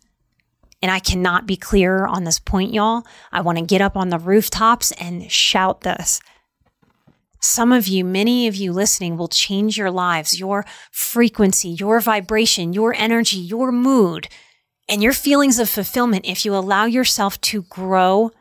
And 0.81 0.91
I 0.91 0.99
cannot 0.99 1.47
be 1.47 1.55
clearer 1.55 2.05
on 2.05 2.25
this 2.25 2.39
point, 2.39 2.73
y'all. 2.73 3.03
I 3.31 3.39
want 3.39 3.57
to 3.59 3.63
get 3.63 3.79
up 3.79 3.95
on 3.95 4.09
the 4.09 4.19
rooftops 4.19 4.91
and 4.91 5.31
shout 5.31 5.83
this. 5.83 6.19
Some 7.39 7.71
of 7.71 7.87
you, 7.87 8.03
many 8.03 8.45
of 8.47 8.57
you 8.57 8.73
listening 8.73 9.15
will 9.15 9.29
change 9.29 9.77
your 9.77 9.89
lives, 9.89 10.37
your 10.37 10.65
frequency, 10.91 11.69
your 11.69 12.01
vibration, 12.01 12.73
your 12.73 12.93
energy, 12.93 13.37
your 13.37 13.71
mood, 13.71 14.27
and 14.87 15.01
your 15.01 15.13
feelings 15.13 15.59
of 15.59 15.69
fulfillment 15.69 16.25
if 16.25 16.45
you 16.45 16.55
allow 16.55 16.85
yourself 16.85 17.39
to 17.41 17.63
grow 17.63 18.31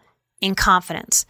in 0.41 0.55
confidence. 0.55 1.25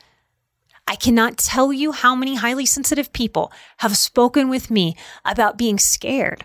I 0.87 0.97
cannot 0.97 1.39
tell 1.39 1.73
you 1.73 1.93
how 1.93 2.15
many 2.15 2.35
highly 2.35 2.67
sensitive 2.67 3.13
people 3.13 3.53
have 3.79 3.97
spoken 3.97 4.49
with 4.49 4.71
me 4.71 4.97
about 5.25 5.59
being 5.59 5.79
scared, 5.79 6.45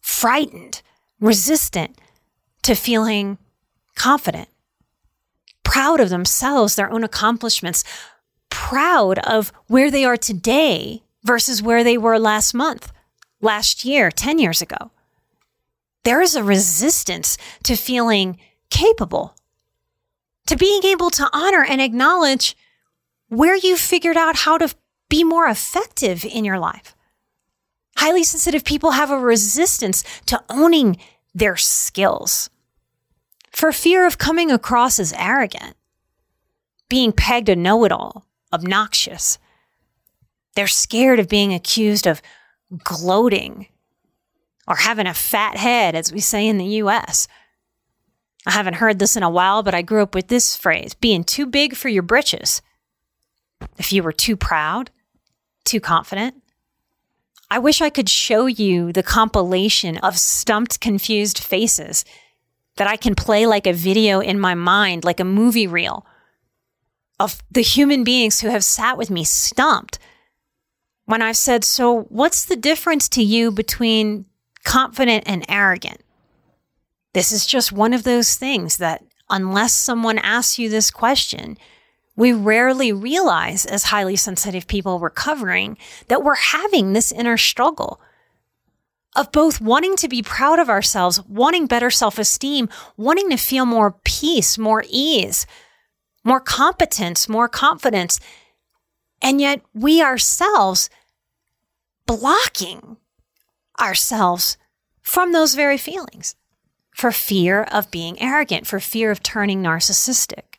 frightened, 0.00 0.82
resistant 1.20 1.98
to 2.62 2.74
feeling 2.74 3.38
confident, 3.94 4.48
proud 5.64 6.00
of 6.00 6.10
themselves, 6.10 6.74
their 6.74 6.90
own 6.90 7.04
accomplishments, 7.04 7.84
proud 8.50 9.18
of 9.20 9.52
where 9.66 9.90
they 9.90 10.04
are 10.04 10.16
today 10.16 11.02
versus 11.24 11.62
where 11.62 11.82
they 11.82 11.98
were 11.98 12.18
last 12.18 12.54
month, 12.54 12.92
last 13.40 13.84
year, 13.84 14.10
10 14.10 14.38
years 14.38 14.62
ago. 14.62 14.90
There 16.04 16.20
is 16.20 16.34
a 16.34 16.42
resistance 16.42 17.38
to 17.64 17.76
feeling 17.76 18.38
capable, 18.70 19.36
to 20.46 20.56
being 20.56 20.84
able 20.84 21.10
to 21.10 21.28
honor 21.32 21.64
and 21.64 21.80
acknowledge 21.80 22.56
where 23.28 23.56
you 23.56 23.76
figured 23.76 24.16
out 24.16 24.36
how 24.36 24.58
to 24.58 24.74
be 25.08 25.24
more 25.24 25.46
effective 25.46 26.24
in 26.24 26.44
your 26.44 26.58
life. 26.58 26.94
Highly 27.96 28.24
sensitive 28.24 28.64
people 28.64 28.92
have 28.92 29.10
a 29.10 29.18
resistance 29.18 30.02
to 30.26 30.42
owning 30.48 30.96
their 31.34 31.56
skills 31.56 32.50
for 33.52 33.70
fear 33.70 34.06
of 34.06 34.18
coming 34.18 34.50
across 34.50 34.98
as 34.98 35.12
arrogant, 35.12 35.76
being 36.88 37.12
pegged 37.12 37.48
a 37.48 37.56
know 37.56 37.84
it 37.84 37.92
all, 37.92 38.26
obnoxious. 38.52 39.38
They're 40.54 40.66
scared 40.66 41.20
of 41.20 41.28
being 41.28 41.54
accused 41.54 42.06
of 42.06 42.22
gloating 42.82 43.68
or 44.72 44.76
having 44.76 45.06
a 45.06 45.12
fat 45.12 45.58
head, 45.58 45.94
as 45.94 46.10
we 46.10 46.18
say 46.18 46.48
in 46.48 46.56
the 46.56 46.80
US. 46.80 47.28
I 48.46 48.52
haven't 48.52 48.76
heard 48.76 48.98
this 48.98 49.18
in 49.18 49.22
a 49.22 49.28
while, 49.28 49.62
but 49.62 49.74
I 49.74 49.82
grew 49.82 50.02
up 50.02 50.14
with 50.14 50.28
this 50.28 50.56
phrase 50.56 50.94
being 50.94 51.24
too 51.24 51.44
big 51.44 51.76
for 51.76 51.90
your 51.90 52.02
britches. 52.02 52.62
If 53.76 53.92
you 53.92 54.02
were 54.02 54.14
too 54.14 54.34
proud, 54.34 54.90
too 55.66 55.78
confident. 55.78 56.36
I 57.50 57.58
wish 57.58 57.82
I 57.82 57.90
could 57.90 58.08
show 58.08 58.46
you 58.46 58.94
the 58.94 59.02
compilation 59.02 59.98
of 59.98 60.18
stumped, 60.18 60.80
confused 60.80 61.38
faces 61.38 62.06
that 62.76 62.86
I 62.86 62.96
can 62.96 63.14
play 63.14 63.44
like 63.44 63.66
a 63.66 63.74
video 63.74 64.20
in 64.20 64.40
my 64.40 64.54
mind, 64.54 65.04
like 65.04 65.20
a 65.20 65.24
movie 65.24 65.66
reel 65.66 66.06
of 67.20 67.42
the 67.50 67.60
human 67.60 68.04
beings 68.04 68.40
who 68.40 68.48
have 68.48 68.64
sat 68.64 68.96
with 68.96 69.10
me 69.10 69.22
stumped 69.22 69.98
when 71.04 71.20
I've 71.20 71.36
said, 71.36 71.62
So, 71.62 72.04
what's 72.04 72.46
the 72.46 72.56
difference 72.56 73.06
to 73.10 73.22
you 73.22 73.50
between 73.52 74.24
confident 74.64 75.24
and 75.26 75.44
arrogant? 75.48 76.02
This 77.12 77.32
is 77.32 77.46
just 77.46 77.72
one 77.72 77.92
of 77.92 78.04
those 78.04 78.36
things 78.36 78.78
that, 78.78 79.04
unless 79.28 79.72
someone 79.72 80.18
asks 80.18 80.58
you 80.58 80.68
this 80.68 80.90
question, 80.90 81.58
we 82.16 82.32
rarely 82.32 82.92
realize 82.92 83.64
as 83.66 83.84
highly 83.84 84.16
sensitive 84.16 84.66
people 84.66 84.98
recovering 84.98 85.78
that 86.08 86.22
we're 86.22 86.34
having 86.34 86.92
this 86.92 87.12
inner 87.12 87.36
struggle 87.36 88.00
of 89.14 89.32
both 89.32 89.60
wanting 89.60 89.96
to 89.96 90.08
be 90.08 90.22
proud 90.22 90.58
of 90.58 90.70
ourselves, 90.70 91.22
wanting 91.26 91.66
better 91.66 91.90
self 91.90 92.18
esteem, 92.18 92.68
wanting 92.96 93.30
to 93.30 93.36
feel 93.36 93.66
more 93.66 93.96
peace, 94.04 94.56
more 94.56 94.84
ease, 94.88 95.46
more 96.24 96.40
competence, 96.40 97.28
more 97.28 97.48
confidence. 97.48 98.20
And 99.20 99.40
yet 99.40 99.62
we 99.74 100.02
ourselves 100.02 100.88
blocking 102.06 102.96
ourselves 103.82 104.56
from 105.02 105.32
those 105.32 105.54
very 105.54 105.76
feelings 105.76 106.36
for 106.92 107.10
fear 107.10 107.62
of 107.64 107.90
being 107.90 108.20
arrogant, 108.20 108.66
for 108.66 108.78
fear 108.78 109.10
of 109.10 109.22
turning 109.22 109.62
narcissistic. 109.62 110.58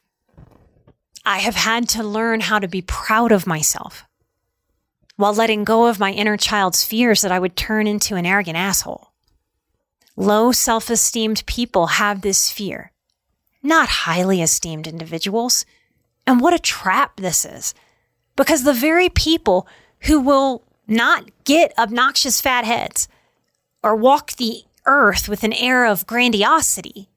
I 1.26 1.38
have 1.38 1.56
had 1.56 1.88
to 1.90 2.04
learn 2.04 2.42
how 2.42 2.60
to 2.60 2.68
be 2.68 2.82
proud 2.82 3.32
of 3.32 3.48
myself 3.48 4.04
while 5.16 5.34
letting 5.34 5.64
go 5.64 5.86
of 5.86 6.00
my 6.00 6.12
inner 6.12 6.38
child's 6.38 6.84
fears 6.84 7.22
that 7.22 7.32
I 7.32 7.40
would 7.40 7.56
turn 7.56 7.88
into 7.88 8.16
an 8.16 8.26
arrogant 8.26 8.58
asshole. 8.58 9.12
Low 10.16 10.52
self 10.52 10.90
esteemed 10.90 11.46
people 11.46 11.88
have 11.88 12.22
this 12.22 12.52
fear, 12.52 12.92
not 13.62 13.88
highly 13.90 14.42
esteemed 14.42 14.88
individuals. 14.88 15.66
And 16.26 16.40
what 16.40 16.54
a 16.54 16.60
trap 16.60 17.18
this 17.18 17.46
is. 17.46 17.74
Because 18.36 18.64
the 18.64 18.74
very 18.74 19.10
people 19.10 19.68
who 20.02 20.20
will 20.20 20.64
not 20.88 21.30
get 21.44 21.74
obnoxious 21.78 22.42
fat 22.42 22.66
heads 22.66 23.08
or 23.84 23.96
walk 23.96 24.34
the 24.34 24.63
earth 24.86 25.28
with 25.28 25.43
an 25.43 25.54
air 25.54 25.86
of 25.86 26.08
grandiosity 26.08 27.10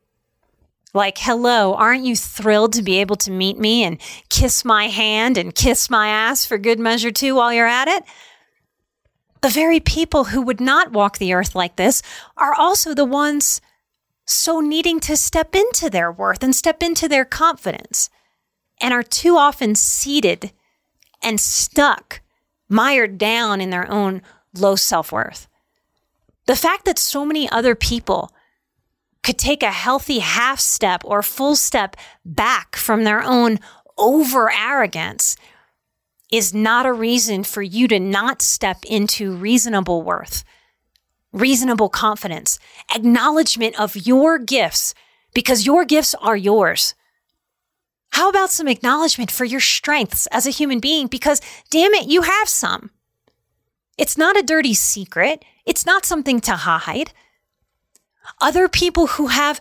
like, 0.96 1.18
hello, 1.18 1.74
aren't 1.74 2.06
you 2.06 2.16
thrilled 2.16 2.72
to 2.72 2.82
be 2.82 3.00
able 3.00 3.16
to 3.16 3.30
meet 3.30 3.58
me 3.58 3.84
and 3.84 4.00
kiss 4.30 4.64
my 4.64 4.88
hand 4.88 5.36
and 5.36 5.54
kiss 5.54 5.90
my 5.90 6.08
ass 6.08 6.46
for 6.46 6.56
good 6.56 6.80
measure 6.80 7.10
too 7.10 7.34
while 7.34 7.52
you're 7.52 7.66
at 7.66 7.86
it? 7.86 8.02
The 9.42 9.50
very 9.50 9.78
people 9.78 10.24
who 10.24 10.40
would 10.40 10.58
not 10.58 10.92
walk 10.92 11.18
the 11.18 11.34
earth 11.34 11.54
like 11.54 11.76
this 11.76 12.00
are 12.38 12.54
also 12.54 12.94
the 12.94 13.04
ones 13.04 13.60
so 14.24 14.60
needing 14.60 14.98
to 15.00 15.18
step 15.18 15.54
into 15.54 15.90
their 15.90 16.10
worth 16.10 16.42
and 16.42 16.56
step 16.56 16.82
into 16.82 17.08
their 17.08 17.26
confidence 17.26 18.08
and 18.80 18.94
are 18.94 19.02
too 19.02 19.36
often 19.36 19.74
seated 19.74 20.50
and 21.22 21.38
stuck, 21.38 22.22
mired 22.70 23.18
down 23.18 23.60
in 23.60 23.68
their 23.68 23.88
own 23.90 24.22
low 24.54 24.76
self 24.76 25.12
worth. 25.12 25.46
The 26.46 26.56
fact 26.56 26.84
that 26.84 26.98
so 26.98 27.24
many 27.24 27.48
other 27.50 27.74
people 27.74 28.32
could 29.22 29.38
take 29.38 29.62
a 29.62 29.72
healthy 29.72 30.20
half 30.20 30.60
step 30.60 31.02
or 31.04 31.22
full 31.22 31.56
step 31.56 31.96
back 32.24 32.76
from 32.76 33.04
their 33.04 33.22
own 33.22 33.58
over 33.98 34.50
arrogance 34.52 35.36
is 36.30 36.54
not 36.54 36.86
a 36.86 36.92
reason 36.92 37.42
for 37.44 37.62
you 37.62 37.88
to 37.88 37.98
not 37.98 38.42
step 38.42 38.78
into 38.84 39.34
reasonable 39.34 40.02
worth, 40.02 40.44
reasonable 41.32 41.88
confidence, 41.88 42.58
acknowledgement 42.94 43.78
of 43.80 43.96
your 43.96 44.38
gifts, 44.38 44.94
because 45.34 45.66
your 45.66 45.84
gifts 45.84 46.14
are 46.14 46.36
yours. 46.36 46.94
How 48.10 48.28
about 48.28 48.50
some 48.50 48.68
acknowledgement 48.68 49.30
for 49.30 49.44
your 49.44 49.60
strengths 49.60 50.26
as 50.28 50.46
a 50.46 50.50
human 50.50 50.80
being? 50.80 51.06
Because 51.06 51.40
damn 51.70 51.94
it, 51.94 52.08
you 52.08 52.22
have 52.22 52.48
some. 52.48 52.90
It's 53.98 54.16
not 54.16 54.38
a 54.38 54.42
dirty 54.42 54.74
secret. 54.74 55.44
It's 55.66 55.84
not 55.84 56.06
something 56.06 56.40
to 56.42 56.52
hide. 56.52 57.12
Other 58.40 58.68
people 58.68 59.08
who 59.08 59.26
have 59.26 59.60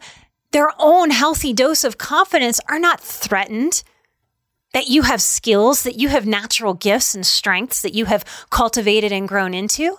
their 0.51 0.69
own 0.79 1.09
healthy 1.09 1.51
dose 1.51 1.83
of 1.83 1.97
confidence 1.97 2.61
are 2.69 2.79
not 2.79 3.01
threatened 3.01 3.83
that 4.73 4.87
you 4.87 5.03
have 5.03 5.21
skills, 5.21 5.83
that 5.83 5.97
you 5.97 6.09
have 6.09 6.25
natural 6.25 6.73
gifts 6.73 7.15
and 7.15 7.25
strengths 7.25 7.81
that 7.81 7.93
you 7.93 8.05
have 8.05 8.25
cultivated 8.49 9.11
and 9.11 9.27
grown 9.27 9.53
into. 9.53 9.97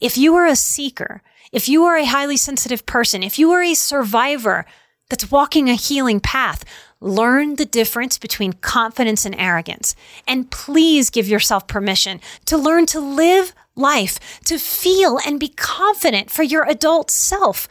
If 0.00 0.16
you 0.16 0.34
are 0.36 0.46
a 0.46 0.56
seeker, 0.56 1.22
if 1.52 1.68
you 1.68 1.84
are 1.84 1.96
a 1.96 2.04
highly 2.04 2.36
sensitive 2.36 2.86
person, 2.86 3.22
if 3.22 3.38
you 3.38 3.50
are 3.52 3.62
a 3.62 3.74
survivor 3.74 4.64
that's 5.10 5.30
walking 5.30 5.68
a 5.68 5.74
healing 5.74 6.18
path, 6.18 6.64
learn 7.02 7.56
the 7.56 7.64
difference 7.64 8.18
between 8.18 8.54
confidence 8.54 9.24
and 9.24 9.34
arrogance. 9.36 9.94
And 10.26 10.50
please 10.50 11.10
give 11.10 11.28
yourself 11.28 11.66
permission 11.66 12.20
to 12.46 12.56
learn 12.56 12.86
to 12.86 13.00
live 13.00 13.52
life, 13.74 14.40
to 14.44 14.58
feel 14.58 15.18
and 15.26 15.40
be 15.40 15.48
confident 15.48 16.30
for 16.30 16.42
your 16.42 16.68
adult 16.68 17.10
self. 17.10 17.68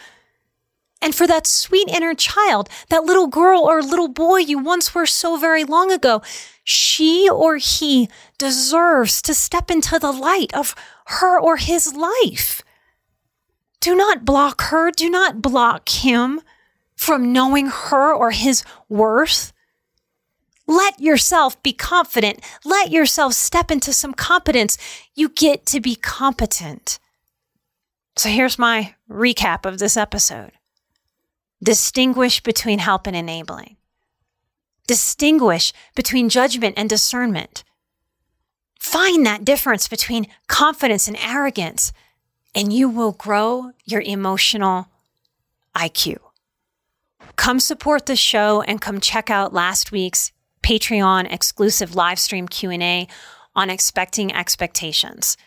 And 1.02 1.16
for 1.16 1.26
that 1.26 1.48
sweet 1.48 1.90
inner 1.90 2.14
child, 2.14 2.70
that 2.90 3.04
little 3.04 3.28
girl 3.28 3.62
or 3.62 3.82
little 3.82 4.08
boy 4.08 4.38
you 4.38 4.60
once 4.60 4.94
were 4.94 5.08
so 5.08 5.36
very 5.38 5.64
long 5.64 5.92
ago, 5.92 6.22
she 6.64 7.28
or 7.28 7.58
he 7.58 8.08
deserves 8.38 9.22
to 9.24 9.34
step 9.34 9.72
into 9.72 9.98
the 9.98 10.12
light 10.12 10.54
of 10.54 10.76
her 11.08 11.40
or 11.40 11.58
his 11.58 11.96
life. 11.96 12.62
Do 13.80 13.96
not 13.96 14.26
block 14.26 14.62
her. 14.66 14.92
Do 14.92 15.10
not 15.10 15.42
block 15.42 15.90
him 15.90 16.42
from 17.02 17.34
knowing 17.34 17.66
her 17.66 18.14
or 18.14 18.30
his 18.30 18.64
worth. 18.88 19.54
Let 20.68 21.00
yourself 21.00 21.62
be 21.64 21.74
confident. 21.74 22.42
Let 22.64 22.92
yourself 22.92 23.34
step 23.34 23.72
into 23.72 23.92
some 23.92 24.14
competence. 24.14 24.78
You 25.16 25.30
get 25.30 25.66
to 25.66 25.80
be 25.80 25.96
competent. 25.96 27.00
So 28.16 28.30
here's 28.30 28.60
my 28.60 28.94
recap 29.10 29.66
of 29.66 29.80
this 29.80 29.98
episode 29.98 30.52
distinguish 31.64 32.40
between 32.40 32.78
help 32.78 33.08
and 33.08 33.16
enabling, 33.16 33.78
distinguish 34.86 35.74
between 35.96 36.30
judgment 36.30 36.76
and 36.78 36.88
discernment. 36.88 37.64
Find 38.80 39.26
that 39.26 39.44
difference 39.44 39.88
between 39.88 40.28
confidence 40.48 41.08
and 41.08 41.18
arrogance, 41.18 41.94
and 42.54 42.72
you 42.72 42.88
will 42.90 43.12
grow 43.12 43.72
your 43.86 44.02
emotional 44.02 44.88
IQ. 45.76 46.20
Come 47.36 47.60
support 47.60 48.06
the 48.06 48.16
show 48.16 48.62
and 48.62 48.82
come 48.82 49.00
check 49.00 49.30
out 49.30 49.54
last 49.54 49.92
week's 49.92 50.32
Patreon 50.64 51.32
exclusive 51.32 51.96
live 51.96 52.20
stream 52.20 52.48
Q&A 52.48 53.08
on 53.56 53.70
expecting 53.70 54.34
expectations. 54.34 55.38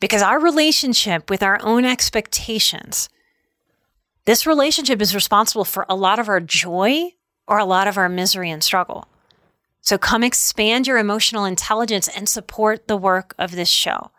Because 0.00 0.22
our 0.22 0.40
relationship 0.40 1.28
with 1.28 1.42
our 1.42 1.58
own 1.62 1.84
expectations, 1.84 3.08
this 4.24 4.46
relationship 4.46 5.02
is 5.02 5.14
responsible 5.14 5.64
for 5.64 5.84
a 5.88 5.96
lot 5.96 6.18
of 6.18 6.28
our 6.28 6.40
joy 6.40 7.10
or 7.46 7.58
a 7.58 7.64
lot 7.64 7.88
of 7.88 7.96
our 7.96 8.08
misery 8.08 8.50
and 8.50 8.62
struggle. 8.62 9.08
So 9.80 9.96
come 9.96 10.22
expand 10.22 10.86
your 10.86 10.98
emotional 10.98 11.44
intelligence 11.44 12.08
and 12.08 12.28
support 12.28 12.88
the 12.88 12.96
work 12.96 13.34
of 13.38 13.52
this 13.52 13.70
show. 13.70 14.10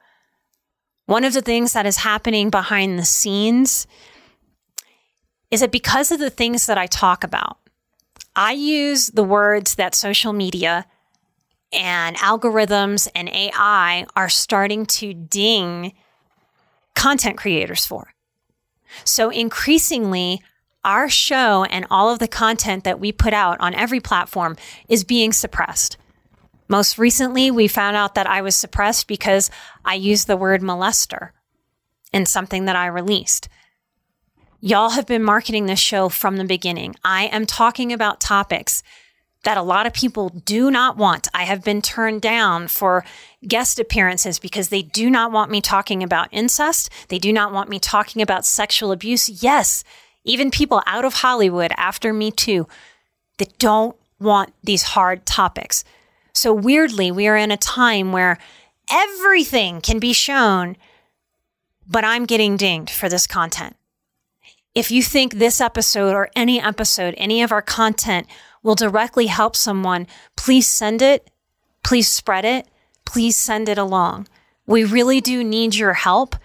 One 1.06 1.24
of 1.24 1.34
the 1.34 1.42
things 1.42 1.74
that 1.74 1.86
is 1.86 1.98
happening 1.98 2.50
behind 2.50 2.98
the 2.98 3.06
scenes 3.06 3.88
is 5.52 5.62
that 5.62 5.72
because 5.72 6.12
of 6.12 6.20
the 6.20 6.30
things 6.30 6.66
that 6.66 6.78
I 6.78 6.88
talk 6.88 7.24
about, 7.24 7.58
I 8.36 8.54
use 8.54 9.08
the 9.08 9.24
words 9.24 9.76
that 9.76 9.96
social 9.96 10.34
media 10.34 10.86
and 11.72 12.16
algorithms 12.18 13.08
and 13.14 13.30
AI 13.30 14.06
are 14.16 14.30
starting 14.30 14.86
to 14.86 15.14
ding 15.14 15.94
content 16.96 17.38
creators 17.38 17.86
for. 17.86 18.14
So 19.04 19.30
increasingly, 19.30 20.42
our 20.84 21.10
show 21.10 21.66
and 21.66 21.86
all 21.92 22.12
of 22.12 22.20
the 22.20 22.28
content 22.28 22.84
that 22.84 23.00
we 23.00 23.12
put 23.12 23.34
out 23.34 23.60
on 23.60 23.76
every 23.76 24.00
platform 24.00 24.56
is 24.88 25.04
being 25.04 25.34
suppressed. 25.34 25.98
Most 26.68 26.98
recently, 26.98 27.52
we 27.52 27.68
found 27.68 27.98
out 27.98 28.16
that 28.16 28.28
I 28.28 28.42
was 28.42 28.56
suppressed 28.56 29.08
because 29.08 29.50
I 29.84 29.96
used 29.96 30.28
the 30.28 30.38
word 30.38 30.62
molester 30.62 31.32
in 32.14 32.26
something 32.26 32.66
that 32.66 32.76
I 32.76 32.88
released. 32.88 33.50
Y'all 34.62 34.90
have 34.90 35.06
been 35.06 35.24
marketing 35.24 35.68
this 35.68 35.80
show 35.80 36.10
from 36.10 36.36
the 36.36 36.44
beginning. 36.44 36.94
I 37.02 37.28
am 37.28 37.46
talking 37.46 37.94
about 37.94 38.20
topics 38.20 38.84
that 39.44 39.56
a 39.56 39.62
lot 39.62 39.88
of 39.88 39.94
people 39.94 40.28
do 40.28 40.70
not 40.70 40.98
want. 40.98 41.30
I 41.34 41.44
have 41.44 41.64
been 41.64 41.82
turned 41.82 42.22
down 42.22 42.68
for 42.68 43.06
guest 43.48 43.80
appearances 43.80 44.38
because 44.38 44.68
they 44.68 44.82
do 44.82 45.10
not 45.10 45.32
want 45.32 45.50
me 45.50 45.62
talking 45.62 46.04
about 46.04 46.28
incest. 46.32 46.90
They 47.08 47.20
do 47.20 47.32
not 47.32 47.54
want 47.54 47.70
me 47.70 47.80
talking 47.80 48.22
about 48.22 48.46
sexual 48.46 48.92
abuse. 48.92 49.42
Yes, 49.42 49.86
even 50.26 50.52
people 50.52 50.84
out 50.86 51.06
of 51.06 51.14
Hollywood 51.14 51.72
after 51.78 52.12
Me 52.12 52.30
Too 52.30 52.68
that 53.38 53.58
don't 53.60 53.96
want 54.20 54.54
these 54.62 54.84
hard 54.84 55.26
topics. 55.26 55.86
So 56.34 56.52
weirdly, 56.52 57.12
we 57.12 57.30
are 57.30 57.38
in 57.38 57.52
a 57.52 57.58
time 57.58 58.12
where 58.12 58.38
everything 58.92 59.80
can 59.80 60.00
be 60.00 60.12
shown, 60.12 60.76
but 61.88 62.04
I'm 62.04 62.26
getting 62.26 62.58
dinged 62.58 62.92
for 62.92 63.08
this 63.08 63.26
content. 63.26 63.78
If 64.76 64.92
you 64.92 65.02
think 65.02 65.34
this 65.34 65.60
episode 65.60 66.14
or 66.14 66.30
any 66.36 66.62
episode, 66.62 67.16
any 67.18 67.42
of 67.42 67.52
our 67.52 67.62
content 67.62 68.28
will 68.62 68.76
directly 68.76 69.28
help 69.28 69.56
someone, 69.56 70.08
please 70.36 70.68
send 70.68 71.02
it. 71.02 71.30
Please 71.84 72.08
spread 72.08 72.46
it. 72.46 72.68
Please 73.06 73.36
send 73.36 73.70
it 73.70 73.78
along. 73.78 74.28
We 74.68 74.84
really 74.84 75.22
do 75.22 75.44
need 75.44 75.76
your 75.76 75.94
help 75.94 76.36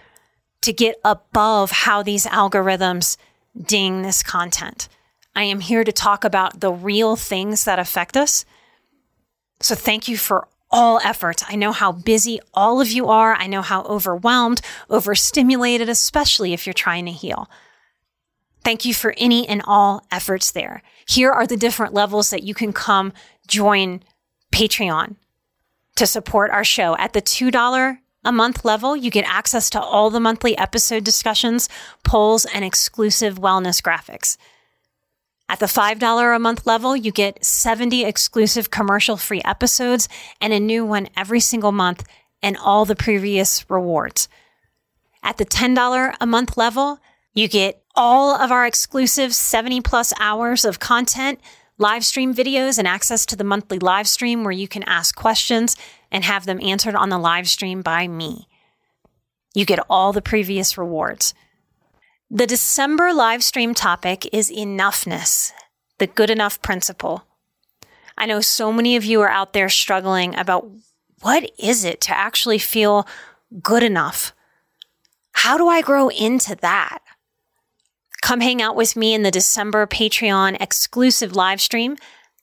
to 0.62 0.72
get 0.72 0.96
above 1.04 1.70
how 1.70 2.02
these 2.02 2.24
algorithms 2.26 3.18
ding 3.60 4.02
this 4.02 4.22
content. 4.22 4.88
I 5.36 5.42
am 5.42 5.60
here 5.60 5.84
to 5.84 5.92
talk 5.92 6.24
about 6.24 6.60
the 6.60 6.72
real 6.72 7.16
things 7.16 7.64
that 7.64 7.78
affect 7.78 8.16
us. 8.16 8.44
So 9.60 9.74
thank 9.74 10.08
you 10.08 10.16
for 10.16 10.48
all 10.70 11.00
efforts. 11.04 11.44
I 11.48 11.56
know 11.56 11.72
how 11.72 11.92
busy 11.92 12.40
all 12.54 12.80
of 12.80 12.90
you 12.90 13.08
are. 13.08 13.34
I 13.34 13.46
know 13.46 13.62
how 13.62 13.82
overwhelmed, 13.82 14.60
overstimulated, 14.88 15.88
especially 15.88 16.52
if 16.52 16.66
you're 16.66 16.72
trying 16.72 17.04
to 17.06 17.12
heal. 17.12 17.48
Thank 18.64 18.84
you 18.86 18.94
for 18.94 19.14
any 19.18 19.46
and 19.46 19.62
all 19.66 20.06
efforts 20.10 20.50
there. 20.50 20.82
Here 21.06 21.30
are 21.30 21.46
the 21.46 21.56
different 21.56 21.92
levels 21.92 22.30
that 22.30 22.42
you 22.42 22.54
can 22.54 22.72
come 22.72 23.12
join 23.46 24.02
Patreon 24.52 25.16
to 25.96 26.06
support 26.06 26.50
our 26.50 26.64
show. 26.64 26.96
At 26.96 27.12
the 27.12 27.22
$2 27.22 27.98
a 28.24 28.32
month 28.32 28.64
level, 28.64 28.96
you 28.96 29.10
get 29.10 29.26
access 29.28 29.68
to 29.70 29.80
all 29.80 30.08
the 30.08 30.18
monthly 30.18 30.56
episode 30.56 31.04
discussions, 31.04 31.68
polls, 32.04 32.46
and 32.46 32.64
exclusive 32.64 33.38
wellness 33.38 33.82
graphics. 33.82 34.38
At 35.48 35.60
the 35.60 35.66
$5 35.66 36.34
a 36.34 36.38
month 36.38 36.66
level, 36.66 36.96
you 36.96 37.12
get 37.12 37.44
70 37.44 38.04
exclusive 38.04 38.70
commercial 38.70 39.18
free 39.18 39.42
episodes 39.44 40.08
and 40.40 40.54
a 40.54 40.58
new 40.60 40.86
one 40.86 41.08
every 41.16 41.40
single 41.40 41.72
month 41.72 42.02
and 42.42 42.56
all 42.56 42.86
the 42.86 42.96
previous 42.96 43.68
rewards. 43.68 44.26
At 45.22 45.36
the 45.36 45.44
$10 45.44 46.16
a 46.18 46.26
month 46.26 46.56
level, 46.56 46.98
you 47.34 47.48
get 47.48 47.82
all 47.94 48.34
of 48.34 48.50
our 48.50 48.64
exclusive 48.64 49.34
70 49.34 49.80
plus 49.80 50.12
hours 50.18 50.64
of 50.64 50.78
content, 50.78 51.40
live 51.78 52.04
stream 52.04 52.34
videos, 52.34 52.78
and 52.78 52.86
access 52.86 53.26
to 53.26 53.36
the 53.36 53.44
monthly 53.44 53.78
live 53.78 54.08
stream 54.08 54.44
where 54.44 54.52
you 54.52 54.68
can 54.68 54.84
ask 54.84 55.14
questions 55.14 55.76
and 56.10 56.24
have 56.24 56.46
them 56.46 56.60
answered 56.62 56.94
on 56.94 57.08
the 57.08 57.18
live 57.18 57.48
stream 57.48 57.82
by 57.82 58.06
me. 58.06 58.48
You 59.54 59.64
get 59.64 59.80
all 59.90 60.12
the 60.12 60.22
previous 60.22 60.78
rewards. 60.78 61.34
The 62.30 62.46
December 62.46 63.12
live 63.12 63.44
stream 63.44 63.74
topic 63.74 64.28
is 64.32 64.50
enoughness, 64.50 65.52
the 65.98 66.06
good 66.06 66.30
enough 66.30 66.62
principle. 66.62 67.24
I 68.16 68.26
know 68.26 68.40
so 68.40 68.72
many 68.72 68.96
of 68.96 69.04
you 69.04 69.20
are 69.20 69.28
out 69.28 69.52
there 69.52 69.68
struggling 69.68 70.34
about 70.36 70.68
what 71.22 71.50
is 71.58 71.84
it 71.84 72.00
to 72.02 72.16
actually 72.16 72.58
feel 72.58 73.06
good 73.62 73.82
enough? 73.82 74.32
How 75.32 75.56
do 75.56 75.68
I 75.68 75.80
grow 75.82 76.08
into 76.08 76.54
that? 76.56 76.98
Come 78.24 78.40
hang 78.40 78.62
out 78.62 78.74
with 78.74 78.96
me 78.96 79.12
in 79.12 79.22
the 79.22 79.30
December 79.30 79.86
Patreon 79.86 80.56
exclusive 80.58 81.36
live 81.36 81.60
stream. 81.60 81.98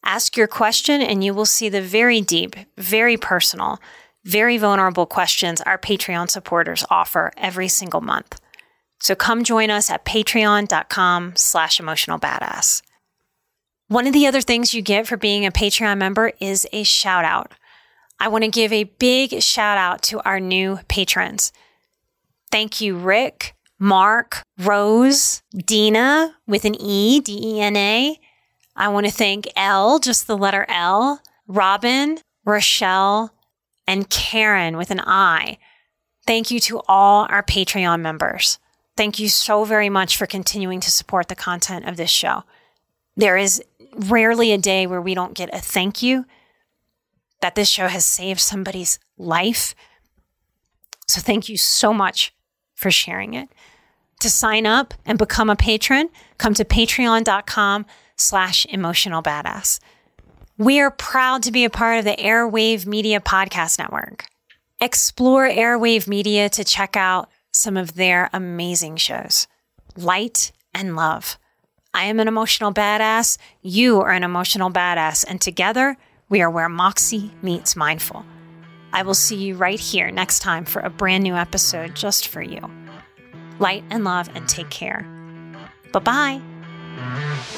Ask 0.06 0.38
your 0.38 0.46
question, 0.46 1.02
and 1.02 1.24
you 1.24 1.34
will 1.34 1.48
see 1.48 1.70
the 1.70 1.82
very 1.82 2.22
deep, 2.22 2.56
very 2.78 3.18
personal, 3.18 3.80
very 4.24 4.60
vulnerable 4.60 5.08
questions 5.08 5.60
our 5.60 5.80
Patreon 5.80 6.30
supporters 6.30 6.86
offer 6.92 7.32
every 7.36 7.68
single 7.68 8.00
month. 8.00 8.40
So 9.00 9.16
come 9.16 9.44
join 9.44 9.72
us 9.72 9.90
at 9.90 10.06
patreon.com 10.06 11.34
slash 11.36 11.80
emotional 11.80 12.20
badass. 12.20 12.84
One 13.88 14.06
of 14.06 14.14
the 14.14 14.28
other 14.28 14.42
things 14.42 14.76
you 14.76 14.84
get 14.84 15.08
for 15.08 15.18
being 15.18 15.48
a 15.48 15.52
Patreon 15.52 15.98
member 15.98 16.32
is 16.40 16.68
a 16.72 16.84
shout 16.84 17.26
out. 17.26 17.54
I 18.20 18.28
want 18.28 18.44
to 18.44 18.52
give 18.52 18.72
a 18.72 18.84
big 18.84 19.42
shout 19.42 19.80
out 19.80 20.04
to 20.04 20.20
our 20.20 20.40
new 20.40 20.78
patrons. 20.88 21.52
Thank 22.52 22.82
you, 22.82 22.98
Rick, 22.98 23.56
Mark, 23.82 24.44
Rose, 24.60 25.42
Dena 25.66 26.36
with 26.46 26.66
an 26.66 26.76
E, 26.80 27.20
D 27.20 27.56
E 27.56 27.62
N 27.62 27.76
A. 27.76 28.20
I 28.76 28.88
want 28.90 29.08
to 29.08 29.12
thank 29.12 29.48
L, 29.56 29.98
just 29.98 30.28
the 30.28 30.38
letter 30.38 30.68
L, 30.70 31.20
Robin, 31.48 32.20
Rochelle, 32.46 33.34
and 33.88 34.08
Karin 34.08 34.78
with 34.78 34.92
an 34.92 35.00
I. 35.00 35.58
Thank 36.28 36.52
you 36.52 36.60
to 36.60 36.82
all 36.88 37.26
our 37.32 37.42
Patreon 37.42 38.02
members. 38.02 38.60
Thank 38.96 39.18
you 39.18 39.28
so 39.30 39.64
very 39.64 39.90
much 39.90 40.16
for 40.16 40.28
continuing 40.28 40.80
to 40.82 40.92
support 40.92 41.28
the 41.28 41.36
content 41.36 41.88
of 41.88 41.98
this 41.98 42.12
show. 42.12 42.44
There 43.18 43.36
is 43.36 43.64
rarely 43.96 44.52
a 44.52 44.60
day 44.60 44.86
where 44.86 45.02
we 45.02 45.16
don't 45.16 45.34
get 45.34 45.54
a 45.56 45.60
thank 45.60 46.04
you 46.04 46.26
that 47.42 47.56
this 47.56 47.68
show 47.68 47.88
has 47.88 48.06
saved 48.06 48.42
somebody's 48.42 49.00
life. 49.18 49.74
So 51.08 51.20
thank 51.20 51.50
you 51.50 51.58
so 51.58 51.92
much 51.92 52.32
for 52.76 52.92
sharing 52.92 53.34
it 53.34 53.50
to 54.22 54.30
sign 54.30 54.66
up 54.66 54.94
and 55.06 55.18
become 55.18 55.50
a 55.50 55.56
patron, 55.56 56.10
come 56.38 56.54
to 56.54 56.66
patreon.com 56.66 57.86
slash 58.16 58.66
emotional 58.68 59.22
badass. 59.22 59.80
We 60.58 60.80
are 60.80 60.92
proud 60.92 61.44
to 61.44 61.52
be 61.52 61.66
a 61.66 61.70
part 61.70 62.00
of 62.00 62.06
the 62.06 62.16
Airwave 62.16 62.86
Media 62.86 63.20
Podcast 63.20 63.80
Network. 63.80 64.26
Explore 64.80 65.50
Airwave 65.50 66.08
Media 66.08 66.50
to 66.50 66.64
check 66.64 66.96
out 66.96 67.30
some 67.52 67.78
of 67.78 67.96
their 67.96 68.30
amazing 68.32 68.96
shows. 68.98 69.48
Light 69.98 70.52
and 70.74 70.96
Love. 70.96 71.38
I 71.94 72.06
am 72.06 72.20
an 72.20 72.28
emotional 72.28 72.74
badass. 72.74 73.38
You 73.62 74.02
are 74.02 74.12
an 74.12 74.24
emotional 74.24 74.72
badass. 74.72 75.26
And 75.28 75.42
together, 75.42 75.98
we 76.30 76.42
are 76.42 76.50
where 76.50 76.70
Moxie 76.70 77.32
meets 77.42 77.76
mindful. 77.76 78.26
I 78.94 79.04
will 79.04 79.14
see 79.14 79.36
you 79.36 79.56
right 79.56 79.80
here 79.80 80.12
next 80.12 80.40
time 80.40 80.66
for 80.66 80.82
a 80.82 80.90
brand 80.90 81.24
new 81.24 81.36
episode 81.36 81.96
just 81.96 82.28
for 82.28 82.42
you 82.42 82.62
light 83.62 83.84
and 83.90 84.04
love, 84.04 84.30
and 84.36 84.50
take 84.50 84.70
care. 84.70 85.08
Bye 85.94 86.00
bye. 86.00 87.58